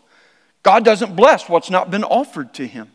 God 0.61 0.85
doesn't 0.85 1.15
bless 1.15 1.49
what's 1.49 1.71
not 1.71 1.89
been 1.89 2.03
offered 2.03 2.53
to 2.55 2.67
Him. 2.67 2.91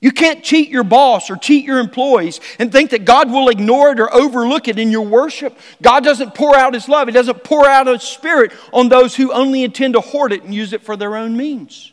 You 0.00 0.10
can't 0.10 0.42
cheat 0.42 0.70
your 0.70 0.84
boss 0.84 1.30
or 1.30 1.36
cheat 1.36 1.66
your 1.66 1.80
employees 1.80 2.40
and 2.58 2.72
think 2.72 2.92
that 2.92 3.04
God 3.04 3.30
will 3.30 3.50
ignore 3.50 3.90
it 3.90 4.00
or 4.00 4.10
overlook 4.12 4.68
it 4.68 4.78
in 4.78 4.90
your 4.90 5.06
worship. 5.06 5.58
God 5.82 6.02
doesn't 6.02 6.34
pour 6.34 6.56
out 6.56 6.72
His 6.72 6.88
love, 6.88 7.08
He 7.08 7.12
doesn't 7.12 7.44
pour 7.44 7.66
out 7.66 7.88
His 7.88 8.02
Spirit 8.02 8.52
on 8.72 8.88
those 8.88 9.14
who 9.14 9.34
only 9.34 9.64
intend 9.64 9.94
to 9.94 10.00
hoard 10.00 10.32
it 10.32 10.44
and 10.44 10.54
use 10.54 10.72
it 10.72 10.80
for 10.80 10.96
their 10.96 11.14
own 11.14 11.36
means. 11.36 11.90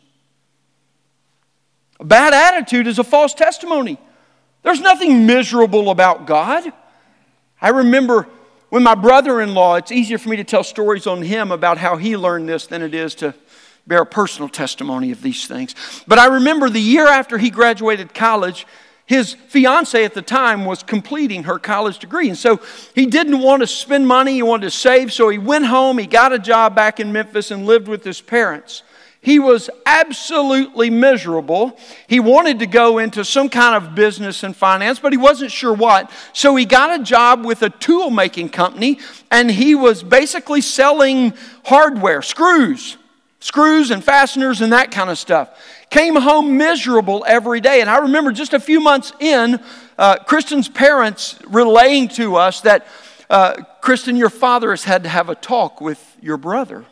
A 2.02 2.04
bad 2.04 2.34
attitude 2.34 2.88
is 2.88 2.98
a 2.98 3.04
false 3.04 3.32
testimony. 3.32 3.96
There's 4.64 4.80
nothing 4.80 5.24
miserable 5.24 5.88
about 5.88 6.26
God. 6.26 6.72
I 7.60 7.68
remember 7.68 8.26
when 8.70 8.82
my 8.82 8.96
brother 8.96 9.40
in 9.40 9.54
law, 9.54 9.76
it's 9.76 9.92
easier 9.92 10.18
for 10.18 10.28
me 10.28 10.34
to 10.38 10.42
tell 10.42 10.64
stories 10.64 11.06
on 11.06 11.22
him 11.22 11.52
about 11.52 11.78
how 11.78 11.96
he 11.96 12.16
learned 12.16 12.48
this 12.48 12.66
than 12.66 12.82
it 12.82 12.92
is 12.92 13.14
to 13.16 13.36
bear 13.86 14.02
a 14.02 14.06
personal 14.06 14.48
testimony 14.48 15.12
of 15.12 15.22
these 15.22 15.46
things. 15.46 15.76
But 16.08 16.18
I 16.18 16.26
remember 16.26 16.68
the 16.68 16.80
year 16.80 17.06
after 17.06 17.38
he 17.38 17.50
graduated 17.50 18.12
college, 18.12 18.66
his 19.06 19.34
fiance 19.34 20.04
at 20.04 20.12
the 20.12 20.22
time 20.22 20.64
was 20.64 20.82
completing 20.82 21.44
her 21.44 21.60
college 21.60 22.00
degree. 22.00 22.28
And 22.28 22.36
so 22.36 22.60
he 22.96 23.06
didn't 23.06 23.38
want 23.38 23.62
to 23.62 23.68
spend 23.68 24.08
money, 24.08 24.34
he 24.34 24.42
wanted 24.42 24.66
to 24.66 24.72
save. 24.72 25.12
So 25.12 25.28
he 25.28 25.38
went 25.38 25.66
home, 25.66 25.98
he 25.98 26.08
got 26.08 26.32
a 26.32 26.38
job 26.40 26.74
back 26.74 26.98
in 26.98 27.12
Memphis, 27.12 27.52
and 27.52 27.64
lived 27.64 27.86
with 27.86 28.02
his 28.02 28.20
parents. 28.20 28.82
He 29.22 29.38
was 29.38 29.70
absolutely 29.86 30.90
miserable. 30.90 31.78
He 32.08 32.18
wanted 32.18 32.58
to 32.58 32.66
go 32.66 32.98
into 32.98 33.24
some 33.24 33.48
kind 33.48 33.76
of 33.76 33.94
business 33.94 34.42
and 34.42 34.54
finance, 34.54 34.98
but 34.98 35.12
he 35.12 35.16
wasn't 35.16 35.52
sure 35.52 35.72
what. 35.72 36.10
So 36.32 36.56
he 36.56 36.64
got 36.64 37.00
a 37.00 37.04
job 37.04 37.46
with 37.46 37.62
a 37.62 37.70
tool 37.70 38.10
making 38.10 38.48
company, 38.48 38.98
and 39.30 39.48
he 39.48 39.76
was 39.76 40.02
basically 40.02 40.60
selling 40.60 41.34
hardware, 41.64 42.20
screws, 42.20 42.96
screws 43.38 43.92
and 43.92 44.02
fasteners 44.02 44.60
and 44.60 44.72
that 44.72 44.90
kind 44.90 45.08
of 45.08 45.18
stuff. 45.18 45.50
Came 45.88 46.16
home 46.16 46.56
miserable 46.56 47.24
every 47.26 47.60
day. 47.60 47.80
And 47.80 47.88
I 47.88 47.98
remember 47.98 48.32
just 48.32 48.54
a 48.54 48.60
few 48.60 48.80
months 48.80 49.12
in, 49.20 49.60
uh, 49.98 50.16
Kristen's 50.24 50.68
parents 50.68 51.38
relaying 51.46 52.08
to 52.08 52.36
us 52.36 52.60
that, 52.62 52.86
uh, 53.30 53.54
Kristen, 53.80 54.16
your 54.16 54.30
father 54.30 54.70
has 54.70 54.82
had 54.82 55.04
to 55.04 55.08
have 55.08 55.28
a 55.28 55.36
talk 55.36 55.80
with 55.80 56.16
your 56.20 56.36
brother. 56.36 56.86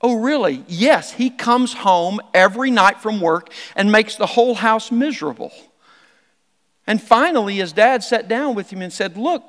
Oh, 0.00 0.20
really? 0.20 0.64
Yes, 0.68 1.12
he 1.12 1.28
comes 1.28 1.72
home 1.72 2.20
every 2.32 2.70
night 2.70 3.00
from 3.00 3.20
work 3.20 3.52
and 3.74 3.90
makes 3.90 4.16
the 4.16 4.26
whole 4.26 4.54
house 4.54 4.92
miserable. 4.92 5.52
And 6.86 7.02
finally, 7.02 7.56
his 7.56 7.72
dad 7.72 8.04
sat 8.04 8.28
down 8.28 8.54
with 8.54 8.70
him 8.70 8.80
and 8.80 8.92
said, 8.92 9.16
Look, 9.16 9.44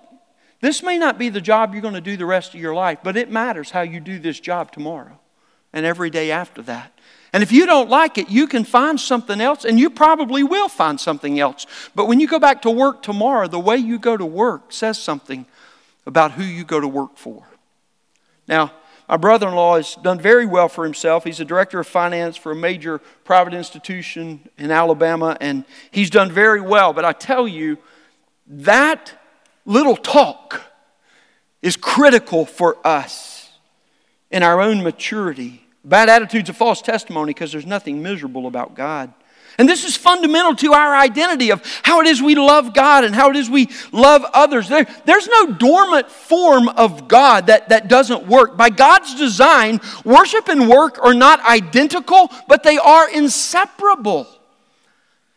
this 0.61 0.83
may 0.83 0.97
not 0.97 1.17
be 1.17 1.29
the 1.29 1.39
job 1.39 1.73
you're 1.73 1.81
going 1.81 1.93
to 1.93 2.01
do 2.01 2.17
the 2.17 2.25
rest 2.25 2.53
of 2.53 2.59
your 2.59 2.73
life, 2.73 2.99
but 3.03 3.15
it 3.15 3.31
matters 3.31 3.71
how 3.71 3.81
you 3.81 3.99
do 3.99 4.19
this 4.19 4.39
job 4.39 4.71
tomorrow 4.71 5.17
and 5.71 5.85
every 5.85 6.09
day 6.09 6.31
after 6.31 6.61
that. 6.63 6.91
And 7.31 7.43
if 7.43 7.51
you 7.51 7.65
don't 7.65 7.89
like 7.89 8.17
it, 8.17 8.29
you 8.29 8.47
can 8.47 8.63
find 8.63 8.99
something 8.99 9.39
else, 9.39 9.63
and 9.63 9.79
you 9.79 9.91
probably 9.91 10.41
will 10.41 10.67
find 10.67 10.99
something 10.99 11.39
else. 11.39 11.67
But 11.93 12.07
when 12.07 12.19
you 12.19 12.27
go 12.27 12.39
back 12.39 12.63
to 12.63 12.71
work 12.71 13.03
tomorrow, 13.03 13.47
the 13.47 13.59
way 13.59 13.77
you 13.77 13.99
go 13.99 14.17
to 14.17 14.25
work 14.25 14.73
says 14.73 14.97
something 14.97 15.45
about 16.07 16.31
who 16.31 16.43
you 16.43 16.63
go 16.63 16.79
to 16.79 16.87
work 16.87 17.17
for. 17.17 17.47
Now, 18.47 18.73
my 19.09 19.17
brother 19.17 19.47
in 19.47 19.55
law 19.55 19.75
has 19.75 19.95
done 19.95 20.19
very 20.19 20.45
well 20.45 20.69
for 20.69 20.83
himself. 20.83 21.23
He's 21.23 21.39
a 21.39 21.45
director 21.45 21.79
of 21.79 21.87
finance 21.87 22.37
for 22.37 22.51
a 22.51 22.55
major 22.55 22.99
private 23.23 23.55
institution 23.55 24.47
in 24.59 24.69
Alabama, 24.69 25.35
and 25.41 25.65
he's 25.89 26.11
done 26.11 26.31
very 26.31 26.61
well. 26.61 26.93
But 26.93 27.05
I 27.05 27.13
tell 27.13 27.47
you, 27.47 27.79
that 28.45 29.13
little 29.65 29.95
talk 29.95 30.61
is 31.63 31.75
critical 31.75 32.45
for 32.45 32.77
us 32.85 33.49
in 34.29 34.43
our 34.43 34.61
own 34.61 34.83
maturity. 34.83 35.65
Bad 35.83 36.07
attitude's 36.07 36.49
a 36.49 36.53
false 36.53 36.79
testimony 36.79 37.31
because 37.33 37.51
there's 37.51 37.65
nothing 37.65 38.03
miserable 38.03 38.45
about 38.45 38.75
God. 38.75 39.11
And 39.59 39.67
this 39.67 39.83
is 39.83 39.97
fundamental 39.97 40.55
to 40.55 40.71
our 40.71 40.95
identity 40.95 41.51
of 41.51 41.61
how 41.83 41.99
it 41.99 42.07
is 42.07 42.21
we 42.21 42.33
love 42.33 42.73
God 42.73 43.03
and 43.03 43.13
how 43.13 43.29
it 43.29 43.35
is 43.35 43.49
we 43.49 43.69
love 43.91 44.23
others. 44.33 44.69
There, 44.69 44.87
there's 45.03 45.27
no 45.27 45.51
dormant 45.51 46.09
form 46.09 46.69
of 46.69 47.09
God 47.09 47.47
that, 47.47 47.67
that 47.67 47.89
doesn't 47.89 48.25
work. 48.25 48.55
By 48.55 48.69
God's 48.69 49.15
design, 49.15 49.81
worship 50.05 50.47
and 50.47 50.69
work 50.69 50.97
are 51.03 51.13
not 51.13 51.45
identical, 51.45 52.31
but 52.47 52.63
they 52.63 52.77
are 52.77 53.12
inseparable. 53.12 54.27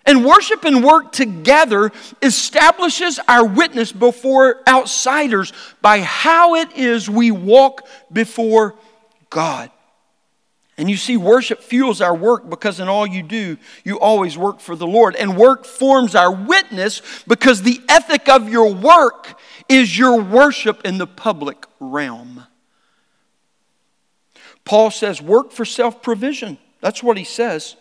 And 0.07 0.25
worship 0.25 0.65
and 0.65 0.85
work 0.85 1.11
together 1.11 1.91
establishes 2.23 3.19
our 3.27 3.45
witness 3.45 3.91
before 3.91 4.61
outsiders 4.69 5.53
by 5.81 6.01
how 6.01 6.55
it 6.55 6.77
is 6.77 7.11
we 7.11 7.33
walk 7.33 7.89
before 8.13 8.77
God. 9.31 9.73
And 10.83 10.91
you 10.91 10.97
see, 10.97 11.17
worship 11.17 11.63
fuels 11.63 12.01
our 12.01 12.13
work 12.13 12.51
because 12.51 12.81
in 12.81 12.89
all 12.89 13.07
you 13.07 13.23
do, 13.23 13.57
you 13.85 14.01
always 14.01 14.37
work 14.37 14.59
for 14.59 14.75
the 14.75 14.85
Lord. 14.85 15.15
And 15.15 15.37
work 15.37 15.65
forms 15.65 16.17
our 16.17 16.33
witness 16.33 17.03
because 17.25 17.63
the 17.63 17.81
ethic 17.89 18.29
of 18.29 18.49
your 18.49 18.75
work 18.75 19.39
is 19.69 19.97
your 19.97 20.21
worship 20.21 20.85
in 20.85 20.99
the 20.99 21.07
public 21.07 21.67
realm. 21.79 22.49
Paul 24.65 24.91
says, 24.91 25.23
work 25.23 25.53
for 25.53 25.65
self 25.65 26.03
provision. 26.03 26.59
That's 26.81 27.01
what 27.01 27.17
he 27.17 27.23
says. 27.23 27.77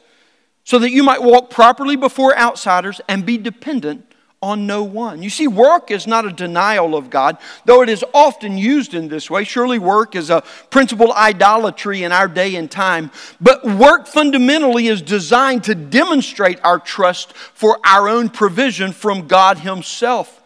So 0.64 0.78
that 0.78 0.92
you 0.92 1.02
might 1.02 1.24
walk 1.24 1.50
properly 1.50 1.96
before 1.96 2.38
outsiders 2.38 3.02
and 3.10 3.26
be 3.26 3.40
dependent 3.40 4.11
on 4.42 4.66
no 4.66 4.84
one. 4.84 5.22
You 5.22 5.30
see, 5.30 5.48
work 5.48 5.92
is 5.92 6.08
not 6.08 6.26
a 6.26 6.32
denial 6.32 6.96
of 6.96 7.12
God, 7.12 7.38
though 7.66 7.84
it 7.84 7.90
is 7.90 8.04
often 8.12 8.58
used 8.58 8.96
in 8.96 9.08
this 9.08 9.30
way. 9.30 9.44
Surely, 9.44 9.78
work 9.78 10.16
is 10.16 10.32
a 10.32 10.42
principal 10.72 11.14
idolatry 11.14 12.04
in 12.04 12.12
our 12.12 12.28
day 12.28 12.56
and 12.56 12.70
time. 12.70 13.12
But 13.40 13.64
work 13.64 14.08
fundamentally 14.08 14.88
is 14.88 15.04
designed 15.04 15.64
to 15.66 15.76
demonstrate 15.76 16.60
our 16.64 16.80
trust 16.80 17.34
for 17.34 17.78
our 17.86 18.10
own 18.10 18.30
provision 18.30 18.94
from 18.94 19.28
God 19.28 19.60
Himself. 19.60 20.42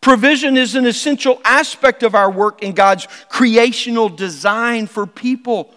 Provision 0.00 0.56
is 0.56 0.74
an 0.74 0.86
essential 0.86 1.40
aspect 1.44 2.02
of 2.02 2.14
our 2.14 2.30
work 2.30 2.62
in 2.62 2.72
God's 2.72 3.06
creational 3.28 4.08
design 4.08 4.86
for 4.86 5.06
people. 5.06 5.72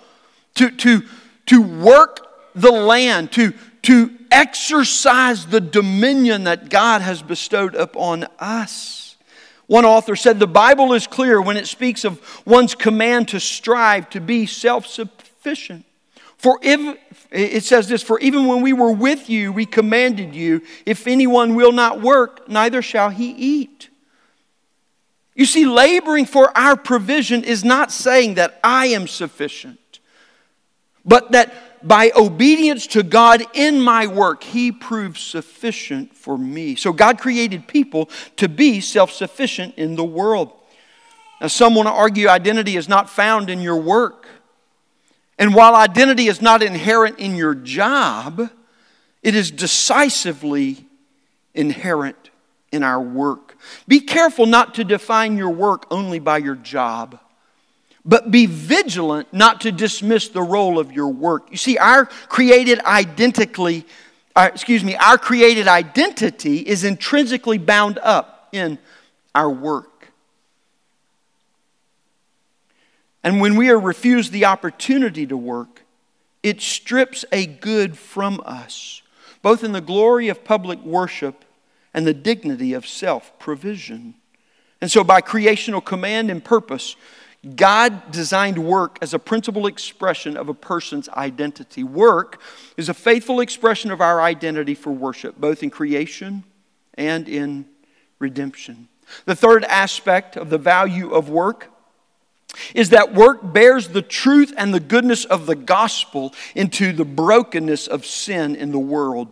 To, 0.55 0.69
to, 0.69 1.03
to 1.45 1.61
work 1.61 2.27
the 2.53 2.71
land, 2.71 3.31
to, 3.33 3.53
to 3.83 4.11
exercise 4.29 5.45
the 5.45 5.61
dominion 5.61 6.45
that 6.45 6.69
God 6.69 7.01
has 7.01 7.21
bestowed 7.21 7.75
upon 7.75 8.27
us. 8.39 9.15
One 9.67 9.85
author 9.85 10.15
said 10.15 10.39
the 10.39 10.47
Bible 10.47 10.93
is 10.93 11.07
clear 11.07 11.41
when 11.41 11.57
it 11.57 11.67
speaks 11.67 12.03
of 12.03 12.21
one's 12.45 12.75
command 12.75 13.29
to 13.29 13.39
strive 13.39 14.09
to 14.11 14.19
be 14.19 14.45
self 14.45 14.85
sufficient. 14.85 15.85
For 16.37 16.59
if, 16.61 17.27
it 17.31 17.63
says 17.63 17.87
this, 17.87 18.01
for 18.01 18.19
even 18.19 18.47
when 18.47 18.61
we 18.61 18.73
were 18.73 18.91
with 18.91 19.29
you, 19.29 19.53
we 19.53 19.65
commanded 19.65 20.35
you, 20.35 20.63
if 20.85 21.05
anyone 21.05 21.55
will 21.55 21.71
not 21.71 22.01
work, 22.01 22.49
neither 22.49 22.81
shall 22.81 23.11
he 23.11 23.29
eat. 23.29 23.89
You 25.35 25.45
see, 25.45 25.65
laboring 25.65 26.25
for 26.25 26.55
our 26.57 26.75
provision 26.75 27.43
is 27.43 27.63
not 27.63 27.91
saying 27.91 28.33
that 28.35 28.59
I 28.63 28.87
am 28.87 29.07
sufficient, 29.07 29.99
but 31.05 31.31
that 31.31 31.53
by 31.83 32.11
obedience 32.15 32.87
to 32.87 33.03
God 33.03 33.43
in 33.53 33.81
my 33.81 34.07
work, 34.07 34.43
He 34.43 34.71
proves 34.71 35.21
sufficient 35.21 36.15
for 36.15 36.37
me. 36.37 36.75
So 36.75 36.93
God 36.93 37.19
created 37.19 37.67
people 37.67 38.09
to 38.37 38.47
be 38.47 38.81
self 38.81 39.11
sufficient 39.11 39.75
in 39.75 39.95
the 39.95 40.03
world. 40.03 40.51
Now, 41.39 41.47
some 41.47 41.73
want 41.75 41.87
to 41.87 41.93
argue 41.93 42.27
identity 42.27 42.77
is 42.77 42.87
not 42.87 43.09
found 43.09 43.49
in 43.49 43.61
your 43.61 43.77
work. 43.77 44.27
And 45.39 45.55
while 45.55 45.73
identity 45.73 46.27
is 46.27 46.39
not 46.39 46.61
inherent 46.61 47.17
in 47.17 47.35
your 47.35 47.55
job, 47.55 48.51
it 49.23 49.33
is 49.33 49.49
decisively 49.49 50.85
inherent 51.55 52.29
in 52.71 52.83
our 52.83 53.01
work. 53.01 53.57
Be 53.87 53.99
careful 53.99 54.45
not 54.45 54.75
to 54.75 54.83
define 54.83 55.37
your 55.37 55.49
work 55.49 55.87
only 55.91 56.19
by 56.19 56.37
your 56.37 56.55
job. 56.55 57.19
But 58.03 58.31
be 58.31 58.47
vigilant 58.47 59.31
not 59.31 59.61
to 59.61 59.71
dismiss 59.71 60.29
the 60.29 60.41
role 60.41 60.79
of 60.79 60.91
your 60.91 61.09
work. 61.09 61.47
You 61.51 61.57
see, 61.57 61.77
our 61.77 62.05
created 62.05 62.79
identically, 62.79 63.85
uh, 64.35 64.49
excuse 64.51 64.83
me, 64.83 64.95
our 64.95 65.17
created 65.17 65.67
identity 65.67 66.57
is 66.57 66.83
intrinsically 66.83 67.59
bound 67.59 67.99
up 67.99 68.49
in 68.51 68.79
our 69.35 69.49
work. 69.49 70.11
And 73.23 73.39
when 73.39 73.55
we 73.55 73.69
are 73.69 73.79
refused 73.79 74.31
the 74.31 74.45
opportunity 74.45 75.27
to 75.27 75.37
work, 75.37 75.83
it 76.41 76.59
strips 76.59 77.23
a 77.31 77.45
good 77.45 77.97
from 77.97 78.41
us, 78.45 79.03
both 79.43 79.63
in 79.63 79.73
the 79.73 79.81
glory 79.81 80.27
of 80.29 80.43
public 80.43 80.81
worship 80.81 81.45
and 81.93 82.07
the 82.07 82.13
dignity 82.13 82.73
of 82.73 82.87
self 82.87 83.37
provision. 83.37 84.15
And 84.79 84.89
so, 84.89 85.03
by 85.03 85.21
creational 85.21 85.81
command 85.81 86.31
and 86.31 86.43
purpose, 86.43 86.95
God 87.55 88.11
designed 88.11 88.59
work 88.59 88.99
as 89.01 89.13
a 89.13 89.19
principal 89.19 89.65
expression 89.65 90.37
of 90.37 90.47
a 90.47 90.53
person's 90.53 91.09
identity. 91.09 91.83
Work 91.83 92.39
is 92.77 92.87
a 92.87 92.93
faithful 92.93 93.39
expression 93.39 93.89
of 93.89 93.99
our 93.99 94.21
identity 94.21 94.75
for 94.75 94.91
worship, 94.91 95.37
both 95.37 95.63
in 95.63 95.71
creation 95.71 96.43
and 96.93 97.27
in 97.27 97.65
redemption. 98.19 98.87
The 99.25 99.35
third 99.35 99.63
aspect 99.63 100.37
of 100.37 100.51
the 100.51 100.59
value 100.59 101.09
of 101.11 101.29
work 101.29 101.69
is 102.75 102.89
that 102.89 103.13
work 103.13 103.53
bears 103.53 103.87
the 103.89 104.01
truth 104.01 104.53
and 104.57 104.73
the 104.73 104.79
goodness 104.79 105.25
of 105.25 105.45
the 105.47 105.55
gospel 105.55 106.33
into 106.53 106.93
the 106.93 107.05
brokenness 107.05 107.87
of 107.87 108.05
sin 108.05 108.55
in 108.55 108.71
the 108.71 108.79
world. 108.79 109.31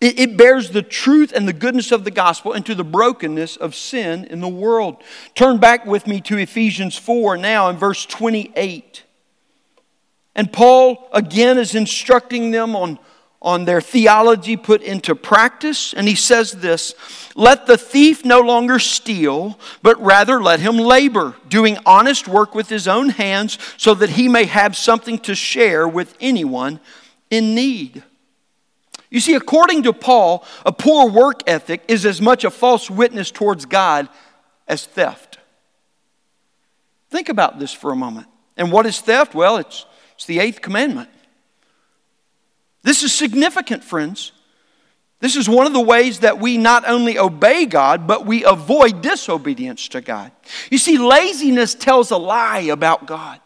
It, 0.00 0.20
it, 0.20 0.36
bears 0.36 0.70
the 0.70 0.82
truth 0.82 1.32
and 1.34 1.48
the 1.48 1.54
goodness 1.54 1.90
of 1.90 2.04
the 2.04 2.10
gospel 2.10 2.52
into 2.52 2.74
the 2.74 2.84
brokenness 2.84 3.56
of 3.56 3.74
sin 3.74 4.26
in 4.26 4.40
the 4.40 4.48
world. 4.48 5.02
Turn 5.34 5.58
back 5.58 5.86
with 5.86 6.06
me 6.06 6.20
to 6.22 6.36
Ephesians 6.36 6.98
4 6.98 7.38
now 7.38 7.70
in 7.70 7.76
verse 7.76 8.04
28. 8.04 9.04
And 10.34 10.52
Paul 10.52 11.08
again 11.14 11.56
is 11.56 11.74
instructing 11.74 12.50
them 12.50 12.76
on, 12.76 12.98
on 13.40 13.64
their 13.64 13.80
theology 13.80 14.58
put 14.58 14.82
into 14.82 15.14
practice. 15.14 15.94
And 15.94 16.06
he 16.06 16.14
says 16.14 16.52
this 16.52 16.94
Let 17.34 17.66
the 17.66 17.78
thief 17.78 18.22
no 18.22 18.40
longer 18.40 18.78
steal, 18.78 19.58
but 19.80 19.98
rather 19.98 20.42
let 20.42 20.60
him 20.60 20.76
labor, 20.76 21.36
doing 21.48 21.78
honest 21.86 22.28
work 22.28 22.54
with 22.54 22.68
his 22.68 22.86
own 22.86 23.08
hands, 23.08 23.58
so 23.78 23.94
that 23.94 24.10
he 24.10 24.28
may 24.28 24.44
have 24.44 24.76
something 24.76 25.18
to 25.20 25.34
share 25.34 25.88
with 25.88 26.14
anyone 26.20 26.80
in 27.30 27.54
need. 27.54 28.04
You 29.10 29.20
see, 29.20 29.34
according 29.34 29.84
to 29.84 29.92
Paul, 29.92 30.44
a 30.64 30.72
poor 30.72 31.10
work 31.10 31.40
ethic 31.46 31.82
is 31.88 32.04
as 32.04 32.20
much 32.20 32.44
a 32.44 32.50
false 32.50 32.90
witness 32.90 33.30
towards 33.30 33.64
God 33.64 34.08
as 34.66 34.84
theft. 34.84 35.38
Think 37.10 37.28
about 37.28 37.58
this 37.58 37.72
for 37.72 37.92
a 37.92 37.96
moment. 37.96 38.26
And 38.56 38.72
what 38.72 38.86
is 38.86 39.00
theft? 39.00 39.34
Well, 39.34 39.58
it's, 39.58 39.86
it's 40.14 40.26
the 40.26 40.40
eighth 40.40 40.60
commandment. 40.60 41.08
This 42.82 43.02
is 43.02 43.12
significant, 43.12 43.84
friends. 43.84 44.32
This 45.20 45.36
is 45.36 45.48
one 45.48 45.66
of 45.66 45.72
the 45.72 45.80
ways 45.80 46.20
that 46.20 46.38
we 46.38 46.58
not 46.58 46.86
only 46.86 47.18
obey 47.18 47.64
God, 47.64 48.06
but 48.06 48.26
we 48.26 48.44
avoid 48.44 49.02
disobedience 49.02 49.88
to 49.88 50.00
God. 50.00 50.30
You 50.70 50.78
see, 50.78 50.98
laziness 50.98 51.74
tells 51.74 52.10
a 52.10 52.16
lie 52.16 52.60
about 52.60 53.06
God. 53.06 53.40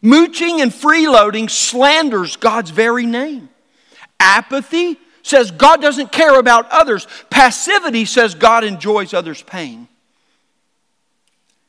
Mooching 0.00 0.60
and 0.60 0.70
freeloading 0.70 1.50
slanders 1.50 2.36
God's 2.36 2.70
very 2.70 3.04
name. 3.04 3.50
Apathy 4.20 4.98
says 5.22 5.50
God 5.50 5.80
doesn't 5.80 6.12
care 6.12 6.38
about 6.38 6.68
others. 6.70 7.06
Passivity 7.30 8.04
says 8.04 8.34
God 8.34 8.64
enjoys 8.64 9.14
others' 9.14 9.42
pain. 9.42 9.88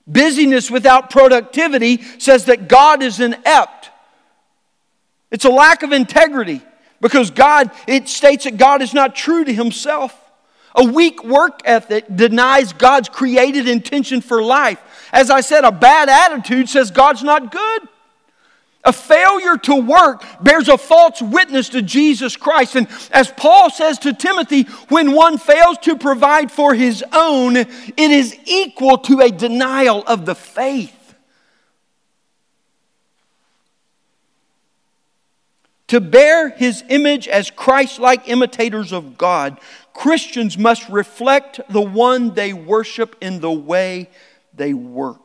Busyness 0.07 0.71
without 0.71 1.09
productivity 1.09 2.01
says 2.17 2.45
that 2.45 2.67
God 2.67 3.03
is 3.03 3.19
inept. 3.19 3.91
It's 5.29 5.45
a 5.45 5.49
lack 5.49 5.83
of 5.83 5.91
integrity 5.91 6.62
because 7.01 7.29
God, 7.29 7.69
it 7.88 8.09
states 8.09 8.45
that 8.45 8.57
God 8.57 8.81
is 8.81 8.93
not 8.93 9.15
true 9.15 9.45
to 9.45 9.53
himself. 9.53 10.15
A 10.75 10.83
weak 10.83 11.23
work 11.23 11.62
ethic 11.65 12.05
denies 12.13 12.73
God's 12.73 13.09
created 13.09 13.67
intention 13.67 14.21
for 14.21 14.41
life. 14.41 14.81
As 15.12 15.29
I 15.29 15.41
said, 15.41 15.63
a 15.63 15.71
bad 15.71 16.09
attitude 16.09 16.69
says 16.69 16.91
God's 16.91 17.23
not 17.23 17.51
good. 17.51 17.81
A 18.85 18.93
failure 18.93 19.57
to 19.57 19.75
work 19.75 20.23
bears 20.41 20.69
a 20.69 20.77
false 20.77 21.21
witness 21.21 21.69
to 21.69 21.81
Jesus 21.81 22.37
Christ. 22.37 22.75
And 22.75 22.87
as 23.11 23.29
Paul 23.29 23.69
says 23.69 23.99
to 23.99 24.13
Timothy, 24.13 24.63
when 24.87 25.11
one 25.11 25.37
fails 25.37 25.77
to 25.79 25.97
provide 25.97 26.49
for 26.49 26.73
his 26.73 27.03
own, 27.11 27.57
it 27.57 27.69
is 27.97 28.37
equal 28.45 28.97
to 28.99 29.19
a 29.19 29.31
denial 29.31 30.03
of 30.07 30.25
the 30.25 30.35
faith. 30.35 30.95
To 35.87 35.99
bear 35.99 36.49
his 36.49 36.83
image 36.87 37.27
as 37.27 37.49
Christ 37.49 37.99
like 37.99 38.29
imitators 38.29 38.93
of 38.93 39.17
God, 39.17 39.59
Christians 39.91 40.57
must 40.57 40.87
reflect 40.87 41.59
the 41.69 41.81
one 41.81 42.33
they 42.33 42.53
worship 42.53 43.15
in 43.21 43.39
the 43.41 43.51
way 43.51 44.09
they 44.53 44.73
work. 44.73 45.19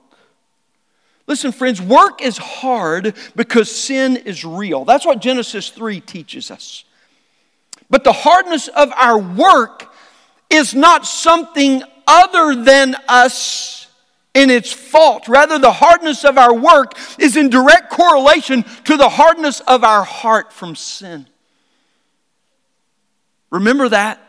Listen, 1.26 1.52
friends, 1.52 1.80
work 1.80 2.20
is 2.20 2.36
hard 2.36 3.14
because 3.34 3.74
sin 3.74 4.16
is 4.16 4.44
real. 4.44 4.84
That's 4.84 5.06
what 5.06 5.20
Genesis 5.20 5.70
3 5.70 6.00
teaches 6.00 6.50
us. 6.50 6.84
But 7.88 8.04
the 8.04 8.12
hardness 8.12 8.68
of 8.68 8.92
our 8.92 9.18
work 9.18 9.92
is 10.50 10.74
not 10.74 11.06
something 11.06 11.82
other 12.06 12.62
than 12.62 12.96
us 13.08 13.88
in 14.34 14.50
its 14.50 14.72
fault. 14.72 15.28
Rather, 15.28 15.58
the 15.58 15.72
hardness 15.72 16.24
of 16.24 16.36
our 16.36 16.54
work 16.54 16.92
is 17.18 17.36
in 17.36 17.48
direct 17.48 17.90
correlation 17.90 18.64
to 18.84 18.96
the 18.96 19.08
hardness 19.08 19.60
of 19.60 19.84
our 19.84 20.04
heart 20.04 20.52
from 20.52 20.76
sin. 20.76 21.26
Remember 23.50 23.88
that. 23.88 24.20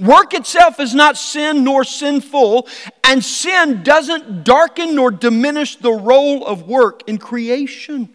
Work 0.00 0.32
itself 0.32 0.80
is 0.80 0.94
not 0.94 1.18
sin 1.18 1.62
nor 1.62 1.84
sinful, 1.84 2.66
and 3.04 3.22
sin 3.22 3.82
doesn't 3.82 4.44
darken 4.44 4.94
nor 4.94 5.10
diminish 5.10 5.76
the 5.76 5.92
role 5.92 6.46
of 6.46 6.66
work 6.66 7.02
in 7.06 7.18
creation. 7.18 8.08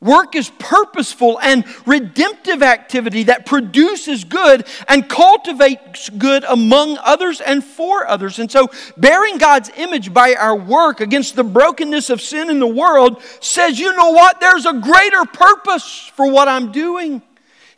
Work 0.00 0.34
is 0.34 0.50
purposeful 0.58 1.38
and 1.40 1.64
redemptive 1.84 2.62
activity 2.62 3.24
that 3.24 3.44
produces 3.44 4.24
good 4.24 4.66
and 4.88 5.06
cultivates 5.06 6.08
good 6.08 6.42
among 6.44 6.96
others 6.98 7.42
and 7.42 7.62
for 7.62 8.06
others. 8.06 8.38
And 8.38 8.50
so, 8.50 8.68
bearing 8.96 9.36
God's 9.36 9.70
image 9.76 10.14
by 10.14 10.34
our 10.34 10.56
work 10.56 11.00
against 11.00 11.36
the 11.36 11.44
brokenness 11.44 12.08
of 12.08 12.22
sin 12.22 12.48
in 12.48 12.60
the 12.60 12.66
world 12.66 13.20
says, 13.40 13.78
you 13.78 13.94
know 13.94 14.10
what? 14.12 14.40
There's 14.40 14.64
a 14.64 14.72
greater 14.72 15.24
purpose 15.26 16.10
for 16.14 16.30
what 16.30 16.48
I'm 16.48 16.72
doing. 16.72 17.20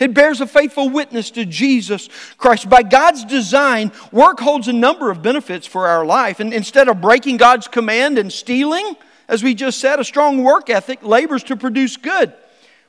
It 0.02 0.14
bears 0.14 0.40
a 0.40 0.46
faithful 0.46 0.90
witness 0.90 1.30
to 1.32 1.44
Jesus 1.44 2.08
Christ. 2.36 2.68
By 2.68 2.82
God's 2.82 3.24
design, 3.24 3.92
work 4.10 4.40
holds 4.40 4.68
a 4.68 4.72
number 4.72 5.10
of 5.10 5.22
benefits 5.22 5.66
for 5.66 5.86
our 5.86 6.04
life. 6.04 6.40
And 6.40 6.52
instead 6.52 6.88
of 6.88 7.00
breaking 7.00 7.36
God's 7.36 7.68
command 7.68 8.18
and 8.18 8.32
stealing, 8.32 8.96
as 9.28 9.42
we 9.42 9.54
just 9.54 9.78
said, 9.78 10.00
a 10.00 10.04
strong 10.04 10.42
work 10.42 10.68
ethic 10.68 11.02
labors 11.02 11.44
to 11.44 11.56
produce 11.56 11.96
good, 11.96 12.32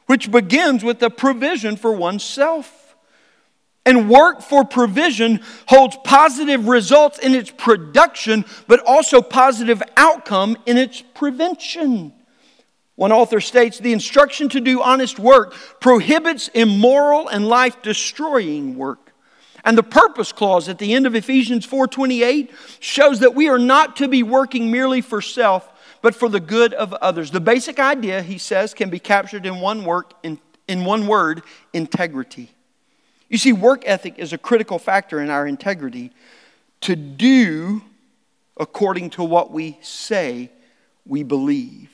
which 0.08 0.32
begins 0.32 0.84
with 0.84 0.99
the 0.99 1.10
provision 1.10 1.76
for 1.76 1.93
oneself. 1.93 2.95
And 3.86 4.10
work 4.10 4.41
for 4.41 4.63
provision 4.63 5.41
holds 5.67 5.97
positive 6.04 6.67
results 6.67 7.19
in 7.19 7.36
its 7.36 7.52
production, 7.52 8.45
but 8.67 8.80
also 8.80 9.21
positive 9.21 9.84
outcome 9.97 10.58
in 10.65 10.78
its 10.78 11.02
prevention. 11.13 12.13
One 12.95 13.12
author 13.12 13.41
states 13.41 13.79
the 13.79 13.93
instruction 13.93 14.49
to 14.49 14.62
do 14.62 14.82
honest 14.82 15.17
work 15.17 15.56
prohibits 15.79 16.47
immoral 16.49 17.27
and 17.27 17.47
life 17.47 17.82
destroying 17.82 18.77
work. 18.77 19.13
And 19.63 19.77
the 19.77 19.84
purpose 19.84 20.32
clause 20.32 20.67
at 20.67 20.77
the 20.77 20.93
end 20.93 21.08
of 21.08 21.15
Ephesians 21.15 21.65
4:28 21.65 22.51
shows 22.79 23.19
that 23.19 23.34
we 23.34 23.47
are 23.47 23.58
not 23.58 23.95
to 23.97 24.08
be 24.08 24.21
working 24.21 24.69
merely 24.69 25.01
for 25.01 25.21
self, 25.21 25.69
but 26.01 26.13
for 26.13 26.27
the 26.27 26.41
good 26.41 26.73
of 26.73 26.93
others. 26.95 27.32
The 27.32 27.39
basic 27.39 27.79
idea, 27.79 28.21
he 28.21 28.38
says, 28.38 28.73
can 28.73 28.89
be 28.89 28.99
captured 28.99 29.45
in 29.45 29.60
one 29.60 29.86
work 29.86 30.13
in, 30.21 30.38
in 30.67 30.84
one 30.84 31.08
word, 31.08 31.43
integrity. 31.71 32.51
You 33.29 33.38
see, 33.38 33.53
work 33.53 33.84
ethic 33.86 34.19
is 34.19 34.34
a 34.34 34.38
critical 34.38 34.77
factor 34.77 35.19
in 35.19 35.29
our 35.29 35.47
integrity 35.47 36.12
to 36.82 36.95
do 36.95 37.82
according 38.58 39.12
to 39.12 39.23
what 39.23 39.51
we 39.51 39.79
say 39.82 40.51
we 41.06 41.23
believe. 41.23 41.92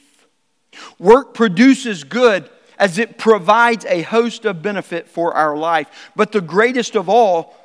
Work 0.97 1.34
produces 1.34 2.03
good 2.03 2.49
as 2.77 2.97
it 2.97 3.17
provides 3.17 3.86
a 3.86 4.01
host 4.03 4.45
of 4.45 4.62
benefit 4.62 5.08
for 5.08 5.34
our 5.34 5.55
life. 5.58 6.12
But 6.15 6.32
the 6.32 6.41
greatest 6.41 6.95
of 6.95 7.10
all 7.10 7.55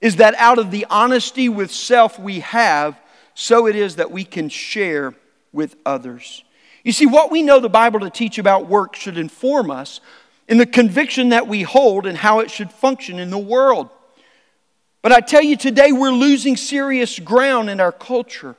is 0.00 0.16
that 0.16 0.34
out 0.36 0.58
of 0.58 0.70
the 0.70 0.86
honesty 0.90 1.48
with 1.48 1.72
self 1.72 2.18
we 2.18 2.40
have, 2.40 3.00
so 3.34 3.66
it 3.66 3.74
is 3.74 3.96
that 3.96 4.10
we 4.10 4.24
can 4.24 4.48
share 4.48 5.14
with 5.52 5.76
others. 5.86 6.44
You 6.82 6.92
see, 6.92 7.06
what 7.06 7.30
we 7.30 7.42
know 7.42 7.60
the 7.60 7.70
Bible 7.70 8.00
to 8.00 8.10
teach 8.10 8.36
about 8.36 8.68
work 8.68 8.94
should 8.94 9.16
inform 9.16 9.70
us 9.70 10.00
in 10.46 10.58
the 10.58 10.66
conviction 10.66 11.30
that 11.30 11.48
we 11.48 11.62
hold 11.62 12.06
and 12.06 12.18
how 12.18 12.40
it 12.40 12.50
should 12.50 12.70
function 12.70 13.18
in 13.18 13.30
the 13.30 13.38
world. 13.38 13.88
But 15.00 15.12
I 15.12 15.20
tell 15.20 15.42
you, 15.42 15.56
today 15.56 15.92
we're 15.92 16.10
losing 16.10 16.56
serious 16.56 17.18
ground 17.18 17.70
in 17.70 17.80
our 17.80 17.92
culture. 17.92 18.56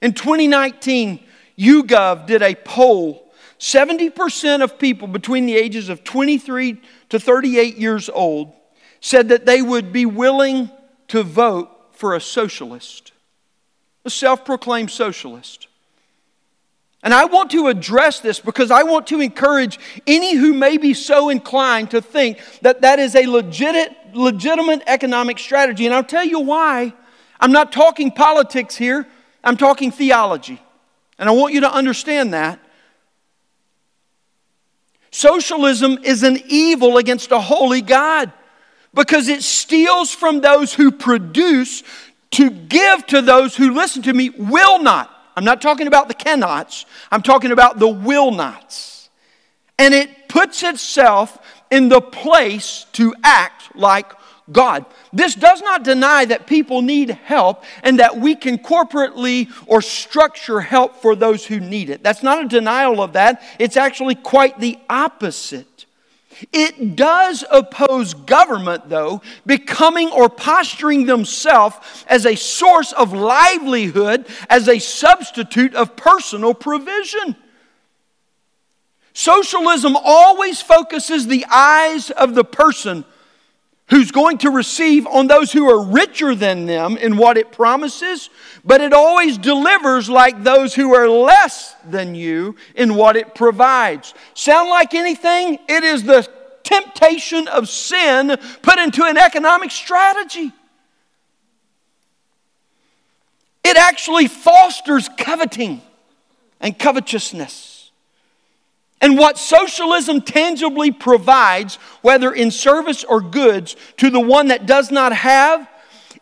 In 0.00 0.14
2019, 0.14 1.20
YouGov 1.62 2.26
did 2.26 2.42
a 2.42 2.54
poll. 2.54 3.32
70% 3.58 4.62
of 4.62 4.78
people 4.78 5.06
between 5.06 5.46
the 5.46 5.54
ages 5.54 5.88
of 5.88 6.02
23 6.02 6.80
to 7.10 7.20
38 7.20 7.76
years 7.76 8.08
old 8.08 8.52
said 9.00 9.28
that 9.28 9.46
they 9.46 9.62
would 9.62 9.92
be 9.92 10.04
willing 10.04 10.70
to 11.08 11.22
vote 11.22 11.70
for 11.92 12.16
a 12.16 12.20
socialist, 12.20 13.12
a 14.04 14.10
self 14.10 14.44
proclaimed 14.44 14.90
socialist. 14.90 15.68
And 17.04 17.12
I 17.12 17.24
want 17.24 17.50
to 17.50 17.66
address 17.66 18.20
this 18.20 18.38
because 18.38 18.70
I 18.70 18.84
want 18.84 19.08
to 19.08 19.20
encourage 19.20 19.78
any 20.06 20.36
who 20.36 20.52
may 20.52 20.76
be 20.76 20.94
so 20.94 21.28
inclined 21.28 21.90
to 21.90 22.00
think 22.00 22.38
that 22.62 22.82
that 22.82 22.98
is 23.00 23.16
a 23.16 23.26
legitimate, 23.26 23.96
legitimate 24.14 24.82
economic 24.86 25.38
strategy. 25.38 25.84
And 25.84 25.94
I'll 25.94 26.04
tell 26.04 26.24
you 26.24 26.40
why. 26.40 26.92
I'm 27.40 27.50
not 27.50 27.72
talking 27.72 28.12
politics 28.12 28.76
here, 28.76 29.06
I'm 29.42 29.56
talking 29.56 29.90
theology. 29.90 30.60
And 31.22 31.28
I 31.28 31.32
want 31.34 31.54
you 31.54 31.60
to 31.60 31.72
understand 31.72 32.34
that. 32.34 32.58
Socialism 35.12 36.00
is 36.02 36.24
an 36.24 36.36
evil 36.46 36.96
against 36.96 37.30
a 37.30 37.38
holy 37.38 37.80
God. 37.80 38.32
because 38.92 39.28
it 39.28 39.44
steals 39.44 40.12
from 40.12 40.40
those 40.40 40.74
who 40.74 40.90
produce 40.90 41.84
to 42.32 42.50
give 42.50 43.06
to 43.06 43.22
those 43.22 43.54
who 43.54 43.72
listen 43.72 44.02
to 44.02 44.12
me 44.12 44.30
will 44.30 44.82
not. 44.82 45.10
I'm 45.36 45.44
not 45.44 45.62
talking 45.62 45.86
about 45.86 46.08
the 46.08 46.14
cannots, 46.14 46.86
I'm 47.12 47.22
talking 47.22 47.52
about 47.52 47.78
the 47.78 47.88
will 47.88 48.32
nots. 48.32 49.08
And 49.78 49.94
it 49.94 50.28
puts 50.28 50.64
itself 50.64 51.38
in 51.70 51.88
the 51.88 52.00
place 52.00 52.86
to 52.94 53.14
act 53.22 53.76
like 53.76 54.12
God. 54.52 54.84
This 55.12 55.34
does 55.34 55.62
not 55.62 55.82
deny 55.82 56.24
that 56.26 56.46
people 56.46 56.82
need 56.82 57.10
help 57.10 57.64
and 57.82 57.98
that 57.98 58.18
we 58.18 58.34
can 58.34 58.58
corporately 58.58 59.50
or 59.66 59.82
structure 59.82 60.60
help 60.60 60.96
for 60.96 61.16
those 61.16 61.46
who 61.46 61.60
need 61.60 61.90
it. 61.90 62.02
That's 62.02 62.22
not 62.22 62.44
a 62.44 62.48
denial 62.48 63.02
of 63.02 63.14
that, 63.14 63.42
it's 63.58 63.76
actually 63.76 64.14
quite 64.14 64.60
the 64.60 64.78
opposite. 64.88 65.86
It 66.52 66.96
does 66.96 67.44
oppose 67.50 68.14
government, 68.14 68.88
though, 68.88 69.22
becoming 69.46 70.10
or 70.10 70.28
posturing 70.28 71.06
themselves 71.06 71.76
as 72.08 72.26
a 72.26 72.34
source 72.34 72.92
of 72.92 73.12
livelihood, 73.12 74.26
as 74.48 74.68
a 74.68 74.78
substitute 74.78 75.74
of 75.74 75.94
personal 75.94 76.54
provision. 76.54 77.36
Socialism 79.12 79.96
always 79.96 80.62
focuses 80.62 81.26
the 81.26 81.44
eyes 81.50 82.10
of 82.10 82.34
the 82.34 82.44
person 82.44 83.04
who's 83.92 84.10
going 84.10 84.38
to 84.38 84.48
receive 84.50 85.06
on 85.06 85.26
those 85.26 85.52
who 85.52 85.68
are 85.68 85.84
richer 85.84 86.34
than 86.34 86.64
them 86.64 86.96
in 86.96 87.18
what 87.18 87.36
it 87.36 87.52
promises, 87.52 88.30
but 88.64 88.80
it 88.80 88.94
always 88.94 89.36
delivers 89.36 90.08
like 90.08 90.42
those 90.42 90.74
who 90.74 90.94
are 90.94 91.06
less 91.06 91.76
than 91.84 92.14
you 92.14 92.56
in 92.74 92.94
what 92.94 93.16
it 93.16 93.34
provides. 93.34 94.14
Sound 94.32 94.70
like 94.70 94.94
anything? 94.94 95.58
It 95.68 95.84
is 95.84 96.04
the 96.04 96.26
temptation 96.62 97.46
of 97.48 97.68
sin 97.68 98.38
put 98.62 98.78
into 98.78 99.04
an 99.04 99.18
economic 99.18 99.70
strategy. 99.70 100.52
It 103.62 103.76
actually 103.76 104.26
fosters 104.26 105.10
coveting 105.18 105.82
and 106.60 106.78
covetousness. 106.78 107.71
And 109.02 109.18
what 109.18 109.36
socialism 109.36 110.20
tangibly 110.20 110.92
provides, 110.92 111.74
whether 112.02 112.32
in 112.32 112.52
service 112.52 113.02
or 113.02 113.20
goods, 113.20 113.74
to 113.96 114.10
the 114.10 114.20
one 114.20 114.46
that 114.48 114.64
does 114.64 114.92
not 114.92 115.12
have, 115.12 115.68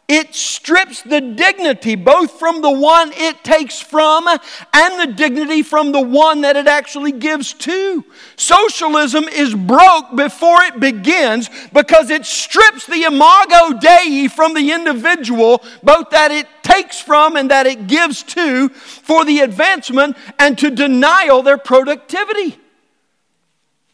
it 0.08 0.34
strips 0.34 1.02
the 1.02 1.20
dignity 1.20 1.94
both 1.94 2.32
from 2.32 2.62
the 2.62 2.70
one 2.70 3.12
it 3.14 3.44
takes 3.44 3.80
from 3.80 4.26
and 4.26 5.00
the 5.00 5.14
dignity 5.14 5.62
from 5.62 5.92
the 5.92 6.00
one 6.00 6.40
that 6.40 6.56
it 6.56 6.66
actually 6.66 7.12
gives 7.12 7.52
to. 7.52 8.04
Socialism 8.34 9.28
is 9.28 9.54
broke 9.54 10.16
before 10.16 10.62
it 10.62 10.80
begins 10.80 11.48
because 11.72 12.10
it 12.10 12.26
strips 12.26 12.86
the 12.86 13.04
imago 13.04 13.78
Dei 13.78 14.26
from 14.26 14.54
the 14.54 14.72
individual, 14.72 15.62
both 15.84 16.10
that 16.10 16.32
it 16.32 16.48
takes 16.62 16.98
from 16.98 17.36
and 17.36 17.48
that 17.52 17.68
it 17.68 17.86
gives 17.86 18.24
to, 18.24 18.68
for 18.70 19.24
the 19.24 19.38
advancement 19.40 20.16
and 20.40 20.58
to 20.58 20.70
denial 20.70 21.42
their 21.42 21.58
productivity 21.58 22.58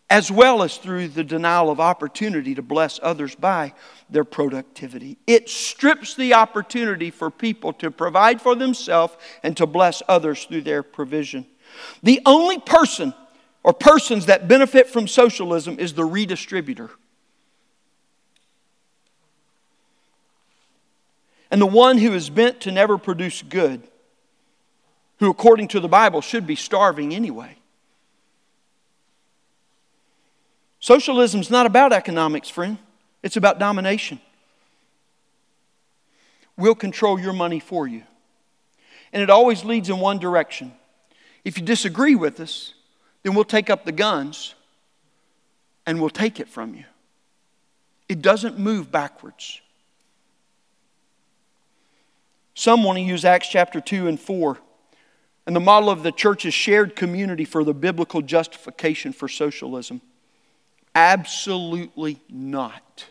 as 0.09 0.31
well 0.31 0.63
as 0.63 0.77
through 0.77 1.09
the 1.09 1.25
denial 1.25 1.71
of 1.71 1.81
opportunity 1.81 2.55
to 2.55 2.63
bless 2.63 3.01
others 3.03 3.35
by 3.35 3.73
their 4.09 4.25
productivity. 4.25 5.19
It 5.27 5.49
strips 5.49 6.15
the 6.15 6.35
opportunity 6.35 7.11
for 7.11 7.31
people 7.31 7.73
to 7.75 7.91
provide 7.91 8.41
for 8.41 8.55
themselves 8.55 9.17
and 9.43 9.57
to 9.57 9.67
bless 9.67 10.03
others 10.09 10.45
through 10.45 10.63
their 10.63 10.85
provision. 10.85 11.45
The 12.03 12.21
only 12.25 12.59
person 12.61 13.15
or 13.65 13.73
persons 13.73 14.27
that 14.27 14.47
benefit 14.47 14.89
from 14.89 15.09
socialism 15.09 15.81
is 15.81 15.95
the 15.95 16.07
redistributor. 16.07 16.91
And 21.51 21.61
the 21.61 21.67
one 21.67 21.99
who 21.99 22.13
is 22.13 22.31
bent 22.31 22.61
to 22.61 22.71
never 22.71 22.97
produce 22.97 23.43
good, 23.43 23.83
who, 25.19 25.31
according 25.31 25.69
to 25.69 25.81
the 25.81 25.89
Bible, 25.89 26.21
should 26.21 26.47
be 26.47 26.57
starving 26.57 27.13
anyway. 27.13 27.57
Socialism 30.87 31.41
is 31.41 31.51
not 31.51 31.67
about 31.67 31.93
economics, 31.93 32.49
friend, 32.49 32.79
it's 33.21 33.37
about 33.37 33.59
domination. 33.59 34.21
We'll 36.57 36.77
control 36.77 37.19
your 37.19 37.33
money 37.33 37.59
for 37.59 37.89
you. 37.89 38.05
And 39.13 39.21
it 39.21 39.29
always 39.29 39.65
leads 39.65 39.91
in 39.91 39.99
one 39.99 40.21
direction. 40.21 40.73
If 41.45 41.59
you 41.59 41.65
disagree 41.65 42.15
with 42.15 42.39
us, 42.39 42.73
then 43.25 43.35
we'll 43.35 43.43
take 43.43 43.69
up 43.69 43.85
the 43.85 43.91
guns 43.91 44.55
and 45.87 46.01
we'll 46.01 46.09
take 46.09 46.39
it 46.39 46.47
from 46.47 46.77
you. 46.77 46.85
It 48.09 48.23
doesn't 48.23 48.57
move 48.57 48.93
backwards. 48.93 49.61
Some 52.55 52.85
want 52.85 52.99
to 52.99 53.03
use 53.03 53.25
Acts 53.25 53.49
chapter 53.49 53.81
2 53.81 54.07
and 54.07 54.21
4 54.21 54.57
and 55.49 55.57
the 55.57 55.59
model 55.59 55.91
of 55.91 56.05
the 56.05 56.13
church's 56.13 56.55
shared 56.55 56.95
community 56.95 57.45
for 57.45 57.65
the 57.65 57.75
biblical 57.75 58.23
justification 58.23 59.13
for 59.13 59.27
socialism. 59.27 60.01
Absolutely 60.97 62.19
not. 62.31 63.05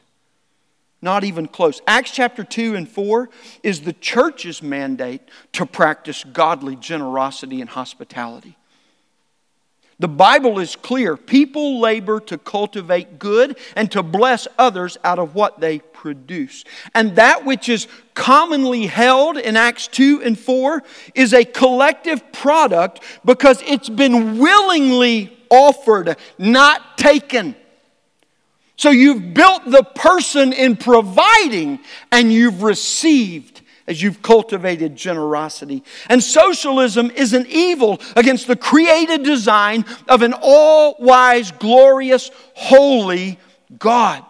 Not 1.04 1.24
even 1.24 1.48
close. 1.48 1.84
Acts 1.86 2.10
chapter 2.10 2.44
2 2.44 2.74
and 2.74 2.90
4 2.90 3.30
is 3.62 3.82
the 3.82 3.94
church's 3.94 4.64
mandate 4.64 5.22
to 5.52 5.68
practice 5.68 6.24
godly 6.24 6.76
generosity 6.78 7.62
and 7.62 7.70
hospitality. 7.70 8.58
The 10.00 10.08
Bible 10.08 10.58
is 10.58 10.76
clear. 10.76 11.16
People 11.16 11.80
labor 11.80 12.20
to 12.22 12.40
cultivate 12.40 13.20
good 13.20 13.56
and 13.76 13.92
to 13.92 14.02
bless 14.02 14.48
others 14.58 14.98
out 15.04 15.20
of 15.20 15.36
what 15.36 15.60
they 15.60 15.78
produce. 15.78 16.64
And 16.96 17.16
that 17.18 17.46
which 17.46 17.70
is 17.70 17.88
commonly 18.16 18.88
held 18.88 19.38
in 19.38 19.56
Acts 19.56 19.88
2 19.90 20.24
and 20.24 20.40
4 20.40 20.82
is 21.14 21.36
a 21.36 21.46
collective 21.46 22.32
product 22.32 23.02
because 23.24 23.62
it's 23.62 23.90
been 23.90 24.40
willingly 24.40 25.38
offered, 25.52 26.18
not 26.40 26.98
taken. 26.98 27.56
So 28.78 28.90
you've 28.90 29.34
built 29.34 29.64
the 29.66 29.84
person 29.84 30.52
in 30.52 30.76
providing, 30.76 31.80
and 32.12 32.32
you've 32.32 32.62
received 32.62 33.62
as 33.88 34.02
you've 34.02 34.22
cultivated 34.22 34.96
generosity. 34.96 35.84
And 36.10 36.22
socialism 36.24 37.12
is 37.12 37.34
an 37.34 37.46
evil 37.50 38.02
against 38.16 38.48
the 38.48 38.56
created 38.56 39.24
design 39.24 39.86
of 40.08 40.22
an 40.22 40.34
all 40.42 40.96
wise, 41.00 41.52
glorious, 41.52 42.32
holy 42.56 43.40
God. 43.78 44.26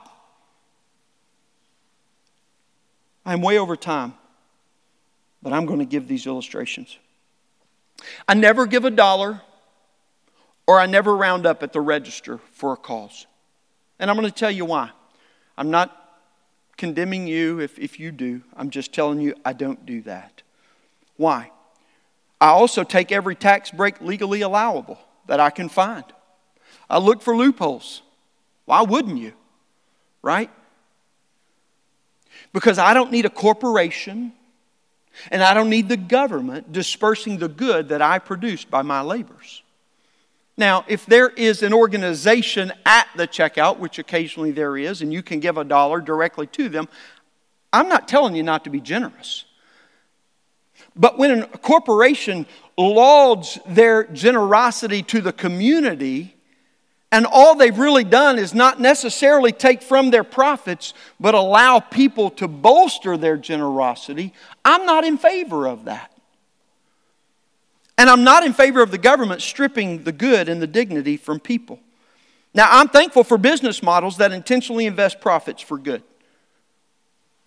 I'm 3.25 3.41
way 3.41 3.57
over 3.57 3.75
time, 3.75 4.13
but 5.41 5.53
I'm 5.53 5.65
going 5.65 5.79
to 5.79 5.85
give 5.85 6.07
these 6.07 6.27
illustrations. 6.27 6.97
I 8.27 8.35
never 8.35 8.67
give 8.67 8.85
a 8.85 8.91
dollar 8.91 9.41
or 10.67 10.79
I 10.79 10.85
never 10.85 11.15
round 11.15 11.45
up 11.45 11.63
at 11.63 11.73
the 11.73 11.81
register 11.81 12.39
for 12.51 12.73
a 12.73 12.77
cause. 12.77 13.25
And 13.99 14.09
I'm 14.09 14.17
going 14.17 14.27
to 14.27 14.33
tell 14.33 14.51
you 14.51 14.65
why. 14.65 14.91
I'm 15.57 15.71
not 15.71 16.05
condemning 16.77 17.27
you 17.27 17.59
if, 17.59 17.79
if 17.79 17.99
you 17.99 18.11
do. 18.11 18.41
I'm 18.55 18.69
just 18.69 18.93
telling 18.93 19.21
you 19.21 19.35
I 19.45 19.53
don't 19.53 19.85
do 19.85 20.01
that. 20.01 20.41
Why? 21.17 21.51
I 22.41 22.47
also 22.47 22.83
take 22.83 23.11
every 23.11 23.35
tax 23.35 23.71
break 23.71 24.01
legally 24.01 24.41
allowable 24.41 24.99
that 25.27 25.39
I 25.39 25.49
can 25.49 25.69
find. 25.69 26.03
I 26.89 26.99
look 26.99 27.21
for 27.21 27.35
loopholes. 27.35 28.01
Why 28.65 28.81
wouldn't 28.81 29.17
you? 29.17 29.33
Right? 30.21 30.49
Because 32.51 32.77
I 32.77 32.93
don't 32.93 33.11
need 33.11 33.25
a 33.25 33.29
corporation 33.29 34.33
and 35.31 35.41
I 35.41 35.53
don't 35.53 35.69
need 35.69 35.87
the 35.87 35.97
government 35.97 36.71
dispersing 36.71 37.37
the 37.37 37.47
good 37.47 37.89
that 37.89 38.01
I 38.01 38.19
produced 38.19 38.69
by 38.69 38.81
my 38.81 39.01
labors. 39.01 39.63
Now, 40.57 40.85
if 40.87 41.05
there 41.05 41.29
is 41.29 41.63
an 41.63 41.73
organization 41.73 42.71
at 42.85 43.07
the 43.15 43.27
checkout, 43.27 43.77
which 43.77 43.99
occasionally 43.99 44.51
there 44.51 44.77
is, 44.77 45.01
and 45.01 45.11
you 45.11 45.21
can 45.21 45.39
give 45.39 45.57
a 45.57 45.65
dollar 45.65 45.99
directly 45.99 46.47
to 46.47 46.69
them, 46.69 46.87
I'm 47.73 47.89
not 47.89 48.07
telling 48.07 48.35
you 48.35 48.43
not 48.43 48.63
to 48.63 48.69
be 48.69 48.79
generous. 48.79 49.43
But 50.95 51.17
when 51.17 51.41
a 51.41 51.47
corporation 51.47 52.45
lauds 52.77 53.59
their 53.67 54.05
generosity 54.05 55.03
to 55.03 55.19
the 55.19 55.33
community, 55.33 56.35
and 57.11 57.25
all 57.25 57.55
they've 57.55 57.77
really 57.77 58.05
done 58.05 58.39
is 58.39 58.53
not 58.53 58.79
necessarily 58.79 59.51
take 59.51 59.81
from 59.81 60.09
their 60.09 60.23
profits, 60.23 60.93
but 61.19 61.35
allow 61.35 61.81
people 61.81 62.29
to 62.31 62.47
bolster 62.47 63.17
their 63.17 63.35
generosity, 63.35 64.33
I'm 64.63 64.85
not 64.85 65.03
in 65.03 65.17
favor 65.17 65.67
of 65.67 65.85
that. 65.85 66.14
And 67.97 68.09
I'm 68.09 68.23
not 68.23 68.45
in 68.45 68.53
favor 68.53 68.81
of 68.81 68.91
the 68.91 68.97
government 68.97 69.41
stripping 69.41 70.03
the 70.03 70.11
good 70.11 70.49
and 70.49 70.61
the 70.61 70.67
dignity 70.67 71.17
from 71.17 71.39
people. 71.39 71.79
Now, 72.53 72.67
I'm 72.69 72.87
thankful 72.87 73.23
for 73.23 73.37
business 73.37 73.83
models 73.83 74.17
that 74.17 74.31
intentionally 74.31 74.85
invest 74.85 75.19
profits 75.19 75.61
for 75.61 75.77
good, 75.77 76.03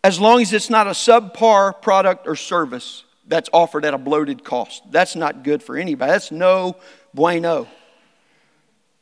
as 0.05 0.21
long 0.21 0.43
as 0.43 0.53
it's 0.53 0.71
not 0.71 0.87
a 0.87 0.91
subpar 0.91 1.81
product 1.81 2.27
or 2.27 2.37
service 2.37 3.05
that's 3.27 3.49
offered 3.53 3.85
at 3.85 3.95
a 3.95 3.99
bloated 3.99 4.45
cost. 4.45 4.83
That's 4.91 5.17
not 5.17 5.45
good 5.45 5.63
for 5.63 5.77
anybody. 5.77 6.13
That's 6.13 6.31
no 6.31 6.77
bueno. 7.15 7.69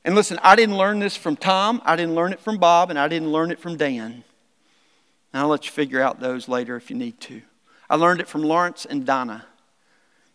And 0.05 0.15
listen, 0.15 0.39
I 0.43 0.55
didn't 0.55 0.77
learn 0.77 1.01
this 1.01 1.17
from 1.17 1.37
Tom, 1.37 1.83
I 1.85 1.97
didn't 1.97 2.15
learn 2.15 2.33
it 2.33 2.39
from 2.39 2.59
Bob, 2.59 2.91
and 2.91 2.99
I 2.99 3.09
didn't 3.09 3.33
learn 3.33 3.51
it 3.51 3.59
from 3.59 3.77
Dan. 3.77 4.23
And 5.33 5.43
I'll 5.43 5.49
let 5.49 5.67
you 5.67 5.73
figure 5.73 6.01
out 6.01 6.21
those 6.21 6.49
later 6.49 6.77
if 6.77 6.91
you 6.91 6.97
need 6.97 7.21
to. 7.23 7.43
I 7.91 7.97
learned 7.97 8.21
it 8.21 8.29
from 8.29 8.43
Lawrence 8.43 8.87
and 8.87 9.05
Donna. 9.05 9.45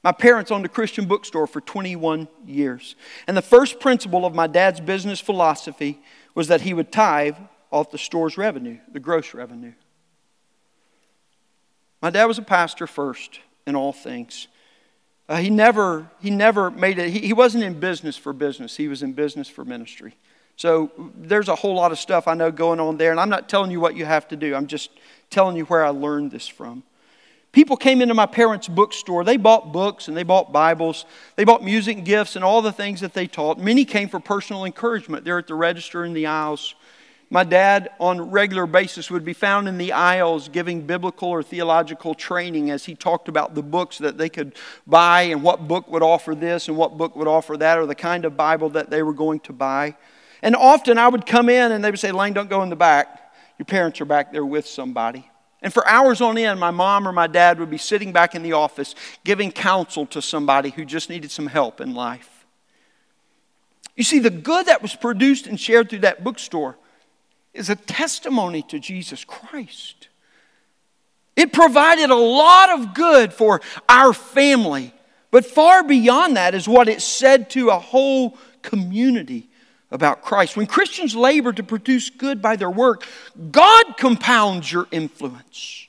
My 0.03 0.11
parents 0.11 0.51
owned 0.51 0.65
a 0.65 0.69
Christian 0.69 1.05
bookstore 1.05 1.45
for 1.45 1.61
21 1.61 2.27
years. 2.45 2.95
And 3.27 3.37
the 3.37 3.41
first 3.41 3.79
principle 3.79 4.25
of 4.25 4.33
my 4.33 4.47
dad's 4.47 4.79
business 4.79 5.19
philosophy 5.19 6.01
was 6.33 6.47
that 6.47 6.61
he 6.61 6.73
would 6.73 6.91
tithe 6.91 7.35
off 7.71 7.91
the 7.91 7.97
store's 7.97 8.37
revenue, 8.37 8.79
the 8.91 8.99
gross 8.99 9.33
revenue. 9.33 9.73
My 12.01 12.09
dad 12.09 12.25
was 12.25 12.39
a 12.39 12.43
pastor 12.43 12.87
first 12.87 13.39
in 13.67 13.75
all 13.75 13.93
things. 13.93 14.47
Uh, 15.29 15.37
he, 15.37 15.49
never, 15.49 16.09
he 16.19 16.31
never 16.31 16.71
made 16.71 16.97
it, 16.97 17.09
he, 17.11 17.19
he 17.19 17.33
wasn't 17.33 17.63
in 17.63 17.79
business 17.79 18.17
for 18.17 18.33
business, 18.33 18.75
he 18.75 18.87
was 18.87 19.03
in 19.03 19.13
business 19.13 19.47
for 19.47 19.63
ministry. 19.63 20.15
So 20.57 20.91
there's 21.15 21.47
a 21.47 21.55
whole 21.55 21.75
lot 21.75 21.91
of 21.91 21.99
stuff 21.99 22.27
I 22.27 22.33
know 22.33 22.51
going 22.51 22.79
on 22.79 22.97
there, 22.97 23.11
and 23.11 23.19
I'm 23.19 23.29
not 23.29 23.47
telling 23.47 23.71
you 23.71 23.79
what 23.79 23.95
you 23.95 24.05
have 24.05 24.27
to 24.29 24.35
do. 24.35 24.53
I'm 24.53 24.67
just 24.67 24.89
telling 25.29 25.55
you 25.55 25.65
where 25.65 25.85
I 25.85 25.89
learned 25.89 26.31
this 26.31 26.47
from. 26.47 26.83
People 27.51 27.75
came 27.75 28.01
into 28.01 28.13
my 28.13 28.25
parents' 28.25 28.69
bookstore. 28.69 29.25
They 29.25 29.35
bought 29.35 29.73
books 29.73 30.07
and 30.07 30.15
they 30.15 30.23
bought 30.23 30.53
Bibles. 30.53 31.05
They 31.35 31.43
bought 31.43 31.63
music 31.63 32.05
gifts 32.05 32.37
and 32.37 32.45
all 32.45 32.61
the 32.61 32.71
things 32.71 33.01
that 33.01 33.13
they 33.13 33.27
taught. 33.27 33.57
Many 33.57 33.83
came 33.83 34.07
for 34.07 34.21
personal 34.21 34.63
encouragement. 34.63 35.25
They're 35.25 35.39
at 35.39 35.47
the 35.47 35.55
register 35.55 36.05
in 36.05 36.13
the 36.13 36.27
aisles. 36.27 36.75
My 37.29 37.45
dad, 37.45 37.91
on 37.99 38.19
a 38.19 38.23
regular 38.23 38.65
basis, 38.65 39.09
would 39.09 39.23
be 39.23 39.33
found 39.33 39.67
in 39.69 39.77
the 39.77 39.93
aisles 39.93 40.49
giving 40.49 40.81
biblical 40.81 41.29
or 41.29 41.41
theological 41.41 42.13
training 42.13 42.69
as 42.71 42.85
he 42.85 42.93
talked 42.93 43.29
about 43.29 43.55
the 43.55 43.63
books 43.63 43.97
that 43.99 44.17
they 44.17 44.27
could 44.27 44.53
buy 44.85 45.23
and 45.23 45.41
what 45.41 45.65
book 45.65 45.89
would 45.89 46.03
offer 46.03 46.35
this 46.35 46.67
and 46.67 46.75
what 46.75 46.97
book 46.97 47.15
would 47.15 47.29
offer 47.29 47.55
that 47.55 47.77
or 47.77 47.85
the 47.85 47.95
kind 47.95 48.25
of 48.25 48.35
Bible 48.35 48.69
that 48.71 48.89
they 48.89 49.01
were 49.01 49.13
going 49.13 49.39
to 49.41 49.53
buy. 49.53 49.95
And 50.41 50.57
often 50.57 50.97
I 50.97 51.07
would 51.07 51.25
come 51.25 51.47
in 51.47 51.71
and 51.71 51.83
they 51.83 51.89
would 51.89 51.99
say, 51.99 52.11
Lane, 52.11 52.33
don't 52.33 52.49
go 52.49 52.63
in 52.63 52.69
the 52.69 52.75
back. 52.75 53.33
Your 53.57 53.65
parents 53.65 54.01
are 54.01 54.05
back 54.05 54.33
there 54.33 54.45
with 54.45 54.67
somebody. 54.67 55.30
And 55.61 55.73
for 55.73 55.87
hours 55.87 56.21
on 56.21 56.37
end, 56.37 56.59
my 56.59 56.71
mom 56.71 57.07
or 57.07 57.11
my 57.11 57.27
dad 57.27 57.59
would 57.59 57.69
be 57.69 57.77
sitting 57.77 58.11
back 58.11 58.33
in 58.33 58.41
the 58.41 58.53
office 58.53 58.95
giving 59.23 59.51
counsel 59.51 60.05
to 60.07 60.21
somebody 60.21 60.71
who 60.71 60.85
just 60.85 61.09
needed 61.09 61.29
some 61.29 61.47
help 61.47 61.79
in 61.79 61.93
life. 61.93 62.45
You 63.95 64.03
see, 64.03 64.19
the 64.19 64.31
good 64.31 64.65
that 64.65 64.81
was 64.81 64.95
produced 64.95 65.45
and 65.45 65.59
shared 65.59 65.89
through 65.89 65.99
that 65.99 66.23
bookstore 66.23 66.77
is 67.53 67.69
a 67.69 67.75
testimony 67.75 68.63
to 68.63 68.79
Jesus 68.79 69.23
Christ. 69.23 70.07
It 71.35 71.53
provided 71.53 72.09
a 72.09 72.15
lot 72.15 72.71
of 72.71 72.93
good 72.93 73.31
for 73.31 73.61
our 73.87 74.13
family, 74.13 74.93
but 75.29 75.45
far 75.45 75.83
beyond 75.83 76.37
that 76.37 76.55
is 76.55 76.67
what 76.67 76.89
it 76.89 77.01
said 77.01 77.49
to 77.51 77.69
a 77.69 77.79
whole 77.79 78.37
community 78.63 79.50
about 79.91 80.21
Christ. 80.21 80.57
When 80.57 80.67
Christians 80.67 81.15
labor 81.15 81.53
to 81.53 81.63
produce 81.63 82.09
good 82.09 82.41
by 82.41 82.55
their 82.55 82.69
work, 82.69 83.05
God 83.51 83.97
compounds 83.97 84.71
your 84.71 84.87
influence 84.91 85.87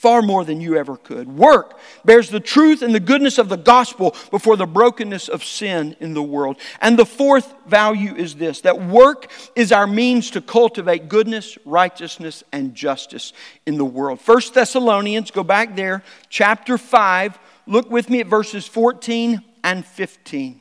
far 0.00 0.22
more 0.22 0.46
than 0.46 0.62
you 0.62 0.76
ever 0.76 0.96
could. 0.96 1.28
Work 1.28 1.78
bears 2.06 2.30
the 2.30 2.40
truth 2.40 2.80
and 2.80 2.94
the 2.94 3.00
goodness 3.00 3.36
of 3.36 3.50
the 3.50 3.58
gospel 3.58 4.16
before 4.30 4.56
the 4.56 4.64
brokenness 4.64 5.28
of 5.28 5.44
sin 5.44 5.94
in 6.00 6.14
the 6.14 6.22
world. 6.22 6.56
And 6.80 6.98
the 6.98 7.04
fourth 7.04 7.52
value 7.66 8.14
is 8.14 8.36
this 8.36 8.62
that 8.62 8.80
work 8.80 9.30
is 9.54 9.72
our 9.72 9.86
means 9.86 10.30
to 10.30 10.40
cultivate 10.40 11.10
goodness, 11.10 11.58
righteousness, 11.66 12.42
and 12.50 12.74
justice 12.74 13.34
in 13.66 13.76
the 13.76 13.84
world. 13.84 14.22
First 14.22 14.54
Thessalonians, 14.54 15.30
go 15.30 15.42
back 15.42 15.76
there, 15.76 16.02
chapter 16.30 16.78
5. 16.78 17.38
Look 17.66 17.90
with 17.90 18.08
me 18.08 18.20
at 18.20 18.26
verses 18.26 18.66
14 18.66 19.44
and 19.62 19.84
15. 19.84 20.59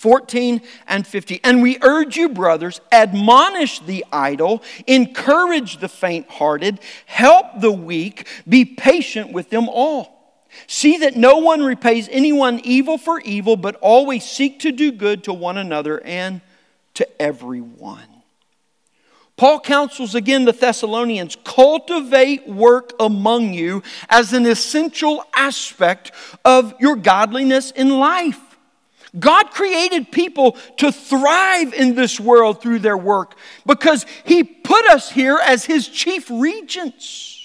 14 0.00 0.62
and 0.86 1.06
50. 1.06 1.40
And 1.44 1.60
we 1.60 1.76
urge 1.82 2.16
you, 2.16 2.30
brothers, 2.30 2.80
admonish 2.90 3.80
the 3.80 4.02
idle, 4.10 4.62
encourage 4.86 5.76
the 5.76 5.90
faint 5.90 6.30
hearted, 6.30 6.80
help 7.04 7.60
the 7.60 7.70
weak, 7.70 8.26
be 8.48 8.64
patient 8.64 9.30
with 9.30 9.50
them 9.50 9.68
all. 9.68 10.38
See 10.66 10.96
that 10.96 11.16
no 11.16 11.36
one 11.36 11.62
repays 11.62 12.08
anyone 12.10 12.62
evil 12.64 12.96
for 12.96 13.20
evil, 13.20 13.56
but 13.56 13.76
always 13.82 14.24
seek 14.24 14.60
to 14.60 14.72
do 14.72 14.90
good 14.90 15.22
to 15.24 15.34
one 15.34 15.58
another 15.58 16.00
and 16.02 16.40
to 16.94 17.06
everyone. 17.20 18.08
Paul 19.36 19.60
counsels 19.60 20.14
again 20.14 20.46
the 20.46 20.52
Thessalonians 20.52 21.36
cultivate 21.44 22.48
work 22.48 22.94
among 22.98 23.52
you 23.52 23.82
as 24.08 24.32
an 24.32 24.46
essential 24.46 25.22
aspect 25.34 26.12
of 26.42 26.72
your 26.80 26.96
godliness 26.96 27.70
in 27.70 27.90
life. 27.90 28.40
God 29.18 29.50
created 29.50 30.12
people 30.12 30.56
to 30.76 30.92
thrive 30.92 31.74
in 31.74 31.94
this 31.94 32.20
world 32.20 32.62
through 32.62 32.78
their 32.78 32.96
work 32.96 33.36
because 33.66 34.06
He 34.24 34.44
put 34.44 34.86
us 34.86 35.10
here 35.10 35.38
as 35.42 35.64
His 35.64 35.88
chief 35.88 36.30
regents. 36.30 37.40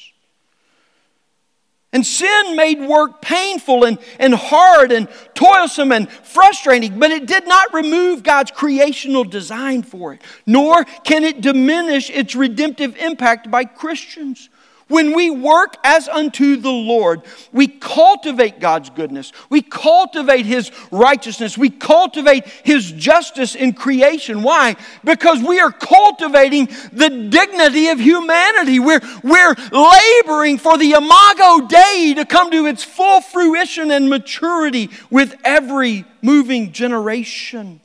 And 1.96 2.06
sin 2.06 2.58
made 2.58 2.82
work 2.82 3.22
painful 3.22 3.86
and, 3.86 3.98
and 4.20 4.36
hard 4.36 4.92
and 4.92 5.08
toilsome 5.34 5.94
and 5.94 6.12
frustrating, 6.12 7.00
but 7.00 7.10
it 7.10 7.26
did 7.26 7.48
not 7.48 7.74
remove 7.74 8.22
God's 8.22 8.52
creational 8.52 9.24
design 9.24 9.82
for 9.82 10.14
it, 10.14 10.22
nor 10.46 10.84
can 10.84 11.24
it 11.24 11.40
diminish 11.40 12.10
its 12.10 12.36
redemptive 12.36 12.98
impact 12.98 13.50
by 13.50 13.64
Christians. 13.64 14.50
When 14.88 15.16
we 15.16 15.32
work 15.32 15.78
as 15.84 16.08
unto 16.08 16.58
the 16.58 16.72
Lord, 16.72 17.24
we 17.52 17.68
cultivate 17.68 18.60
God's 18.60 18.92
goodness. 18.92 19.32
We 19.50 19.64
cultivate 19.64 20.46
His 20.46 20.72
righteousness. 20.92 21.58
We 21.58 21.72
cultivate 21.72 22.46
His 22.64 22.92
justice 22.92 23.56
in 23.56 23.74
creation. 23.74 24.44
Why? 24.44 24.76
Because 25.04 25.42
we 25.42 25.60
are 25.60 25.72
cultivating 25.72 26.68
the 26.94 27.10
dignity 27.10 27.88
of 27.88 28.00
humanity. 28.00 28.80
We're, 28.80 29.02
we're 29.24 29.56
laboring 29.72 30.60
for 30.60 30.78
the 30.78 30.92
imago 30.92 31.66
Dei 31.68 32.14
to 32.18 32.26
come 32.26 32.52
to 32.52 32.68
its 32.68 32.84
full 32.84 33.22
fruition 33.22 33.90
and 33.90 34.08
maturity 34.08 34.92
with 35.10 35.36
every 35.44 36.06
moving 36.22 36.72
generation. 36.74 37.82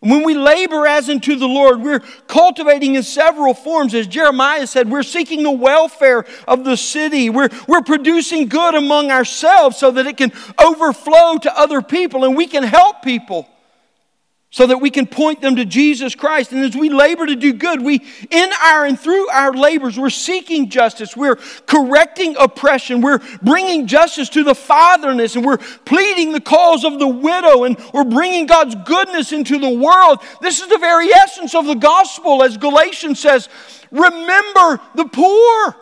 When 0.00 0.24
we 0.24 0.34
labor 0.34 0.86
as 0.86 1.10
unto 1.10 1.36
the 1.36 1.46
Lord, 1.46 1.82
we're 1.82 2.00
cultivating 2.26 2.94
in 2.94 3.02
several 3.02 3.52
forms. 3.52 3.94
As 3.94 4.06
Jeremiah 4.06 4.66
said, 4.66 4.90
we're 4.90 5.02
seeking 5.02 5.42
the 5.42 5.50
welfare 5.50 6.24
of 6.48 6.64
the 6.64 6.76
city. 6.76 7.28
We're, 7.28 7.50
we're 7.68 7.82
producing 7.82 8.48
good 8.48 8.74
among 8.74 9.10
ourselves 9.10 9.76
so 9.76 9.90
that 9.90 10.06
it 10.06 10.16
can 10.16 10.32
overflow 10.58 11.36
to 11.38 11.58
other 11.58 11.82
people 11.82 12.24
and 12.24 12.34
we 12.34 12.46
can 12.46 12.62
help 12.62 13.02
people 13.02 13.46
so 14.52 14.66
that 14.66 14.78
we 14.78 14.90
can 14.90 15.06
point 15.06 15.40
them 15.40 15.54
to 15.56 15.64
Jesus 15.64 16.16
Christ. 16.16 16.50
And 16.50 16.64
as 16.64 16.76
we 16.76 16.88
labor 16.88 17.24
to 17.24 17.36
do 17.36 17.52
good, 17.52 17.80
we, 17.80 18.02
in 18.30 18.50
our 18.64 18.84
and 18.84 18.98
through 18.98 19.28
our 19.28 19.52
labors, 19.52 19.96
we're 19.96 20.10
seeking 20.10 20.68
justice. 20.68 21.16
We're 21.16 21.36
correcting 21.66 22.34
oppression. 22.36 23.00
We're 23.00 23.20
bringing 23.42 23.86
justice 23.86 24.28
to 24.30 24.42
the 24.42 24.56
fatherless. 24.56 25.36
And 25.36 25.44
we're 25.44 25.58
pleading 25.58 26.32
the 26.32 26.40
cause 26.40 26.84
of 26.84 26.98
the 26.98 27.06
widow. 27.06 27.62
And 27.62 27.78
we're 27.94 28.02
bringing 28.02 28.46
God's 28.46 28.74
goodness 28.84 29.30
into 29.30 29.56
the 29.56 29.70
world. 29.70 30.18
This 30.42 30.60
is 30.60 30.68
the 30.68 30.78
very 30.78 31.12
essence 31.14 31.54
of 31.54 31.66
the 31.66 31.74
gospel, 31.74 32.42
as 32.42 32.56
Galatians 32.56 33.20
says 33.20 33.48
remember 33.92 34.80
the 34.96 35.04
poor. 35.04 35.76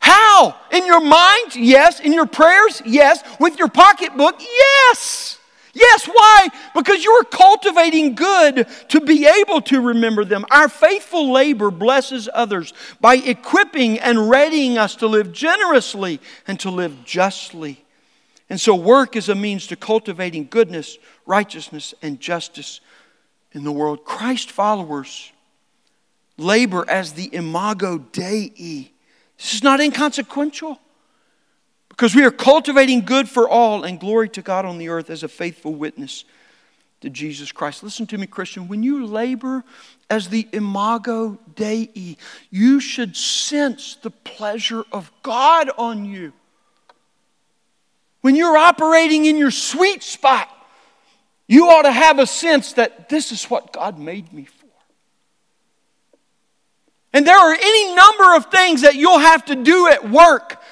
How? 0.00 0.56
In 0.70 0.86
your 0.86 1.00
mind? 1.00 1.56
Yes. 1.56 2.00
In 2.00 2.14
your 2.14 2.26
prayers? 2.26 2.80
Yes. 2.86 3.22
With 3.38 3.58
your 3.58 3.68
pocketbook? 3.68 4.40
Yes. 4.40 5.37
Yes, 5.78 6.06
why? 6.06 6.48
Because 6.74 7.04
you 7.04 7.12
are 7.12 7.24
cultivating 7.24 8.16
good 8.16 8.66
to 8.88 9.00
be 9.00 9.26
able 9.26 9.60
to 9.62 9.80
remember 9.80 10.24
them. 10.24 10.44
Our 10.50 10.68
faithful 10.68 11.30
labor 11.30 11.70
blesses 11.70 12.28
others 12.34 12.72
by 13.00 13.16
equipping 13.16 14.00
and 14.00 14.28
readying 14.28 14.76
us 14.76 14.96
to 14.96 15.06
live 15.06 15.32
generously 15.32 16.20
and 16.48 16.58
to 16.60 16.70
live 16.70 17.04
justly. 17.04 17.84
And 18.50 18.60
so, 18.60 18.74
work 18.74 19.14
is 19.14 19.28
a 19.28 19.34
means 19.34 19.66
to 19.68 19.76
cultivating 19.76 20.48
goodness, 20.50 20.98
righteousness, 21.26 21.94
and 22.02 22.18
justice 22.18 22.80
in 23.52 23.62
the 23.62 23.72
world. 23.72 24.04
Christ 24.04 24.50
followers 24.50 25.32
labor 26.38 26.84
as 26.88 27.12
the 27.12 27.32
imago 27.32 27.98
Dei. 27.98 28.90
This 29.36 29.54
is 29.54 29.62
not 29.62 29.80
inconsequential. 29.80 30.80
Because 31.98 32.14
we 32.14 32.24
are 32.24 32.30
cultivating 32.30 33.00
good 33.00 33.28
for 33.28 33.48
all 33.48 33.82
and 33.82 33.98
glory 33.98 34.28
to 34.28 34.40
God 34.40 34.64
on 34.64 34.78
the 34.78 34.88
earth 34.88 35.10
as 35.10 35.24
a 35.24 35.28
faithful 35.28 35.74
witness 35.74 36.24
to 37.00 37.10
Jesus 37.10 37.50
Christ. 37.50 37.82
Listen 37.82 38.06
to 38.06 38.16
me, 38.16 38.28
Christian. 38.28 38.68
When 38.68 38.84
you 38.84 39.04
labor 39.04 39.64
as 40.08 40.28
the 40.28 40.46
imago 40.52 41.40
Dei, 41.56 42.16
you 42.52 42.78
should 42.78 43.16
sense 43.16 43.96
the 43.96 44.12
pleasure 44.12 44.84
of 44.92 45.10
God 45.24 45.70
on 45.76 46.04
you. 46.04 46.32
When 48.20 48.36
you're 48.36 48.56
operating 48.56 49.24
in 49.24 49.36
your 49.36 49.50
sweet 49.50 50.04
spot, 50.04 50.48
you 51.48 51.68
ought 51.68 51.82
to 51.82 51.90
have 51.90 52.20
a 52.20 52.28
sense 52.28 52.74
that 52.74 53.08
this 53.08 53.32
is 53.32 53.46
what 53.46 53.72
God 53.72 53.98
made 53.98 54.32
me 54.32 54.44
for. 54.44 54.66
And 57.12 57.26
there 57.26 57.36
are 57.36 57.54
any 57.54 57.94
number 57.96 58.36
of 58.36 58.52
things 58.52 58.82
that 58.82 58.94
you'll 58.94 59.18
have 59.18 59.46
to 59.46 59.56
do 59.56 59.88
at 59.88 60.08
work 60.08 60.62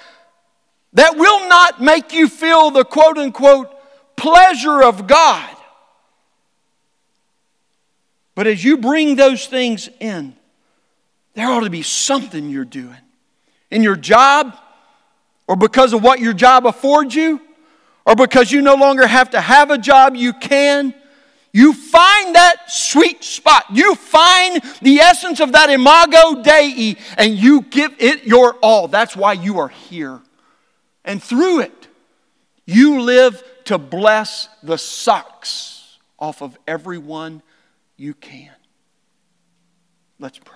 that 0.96 1.16
will 1.16 1.48
not 1.48 1.80
make 1.80 2.12
you 2.12 2.26
feel 2.26 2.70
the 2.70 2.84
quote 2.84 3.18
unquote 3.18 3.68
pleasure 4.16 4.82
of 4.82 5.06
God. 5.06 5.48
But 8.34 8.46
as 8.46 8.64
you 8.64 8.78
bring 8.78 9.16
those 9.16 9.46
things 9.46 9.88
in, 10.00 10.34
There 11.34 11.46
ought 11.50 11.64
to 11.64 11.70
be 11.70 11.82
something 11.82 12.48
you're 12.48 12.64
doing 12.64 12.96
in 13.70 13.82
your 13.82 13.94
job, 13.96 14.56
or 15.46 15.54
because 15.54 15.92
of 15.92 16.02
what 16.02 16.18
your 16.18 16.32
job 16.32 16.66
affords 16.66 17.14
you, 17.14 17.42
or 18.06 18.16
because 18.16 18.50
you 18.50 18.62
no 18.62 18.74
longer 18.74 19.06
have 19.06 19.30
to 19.30 19.40
have 19.40 19.70
a 19.70 19.76
job, 19.76 20.16
you 20.16 20.32
can. 20.32 20.94
You 21.52 21.74
find 21.74 22.34
that 22.34 22.70
sweet 22.70 23.22
spot. 23.22 23.64
You 23.70 23.94
find 23.94 24.62
the 24.80 25.00
essence 25.00 25.40
of 25.40 25.52
that 25.52 25.68
imago 25.68 26.42
Dei 26.42 26.96
and 27.18 27.34
you 27.34 27.62
give 27.62 27.94
it 27.98 28.24
your 28.24 28.54
all. 28.62 28.88
That's 28.88 29.14
why 29.14 29.34
you 29.34 29.58
are 29.58 29.68
here. 29.68 30.20
And 31.06 31.22
through 31.22 31.60
it, 31.60 31.88
you 32.66 33.00
live 33.00 33.42
to 33.64 33.78
bless 33.78 34.48
the 34.62 34.76
socks 34.76 35.98
off 36.18 36.42
of 36.42 36.58
everyone 36.66 37.42
you 37.96 38.12
can. 38.12 38.52
Let's 40.18 40.38
pray. 40.38 40.55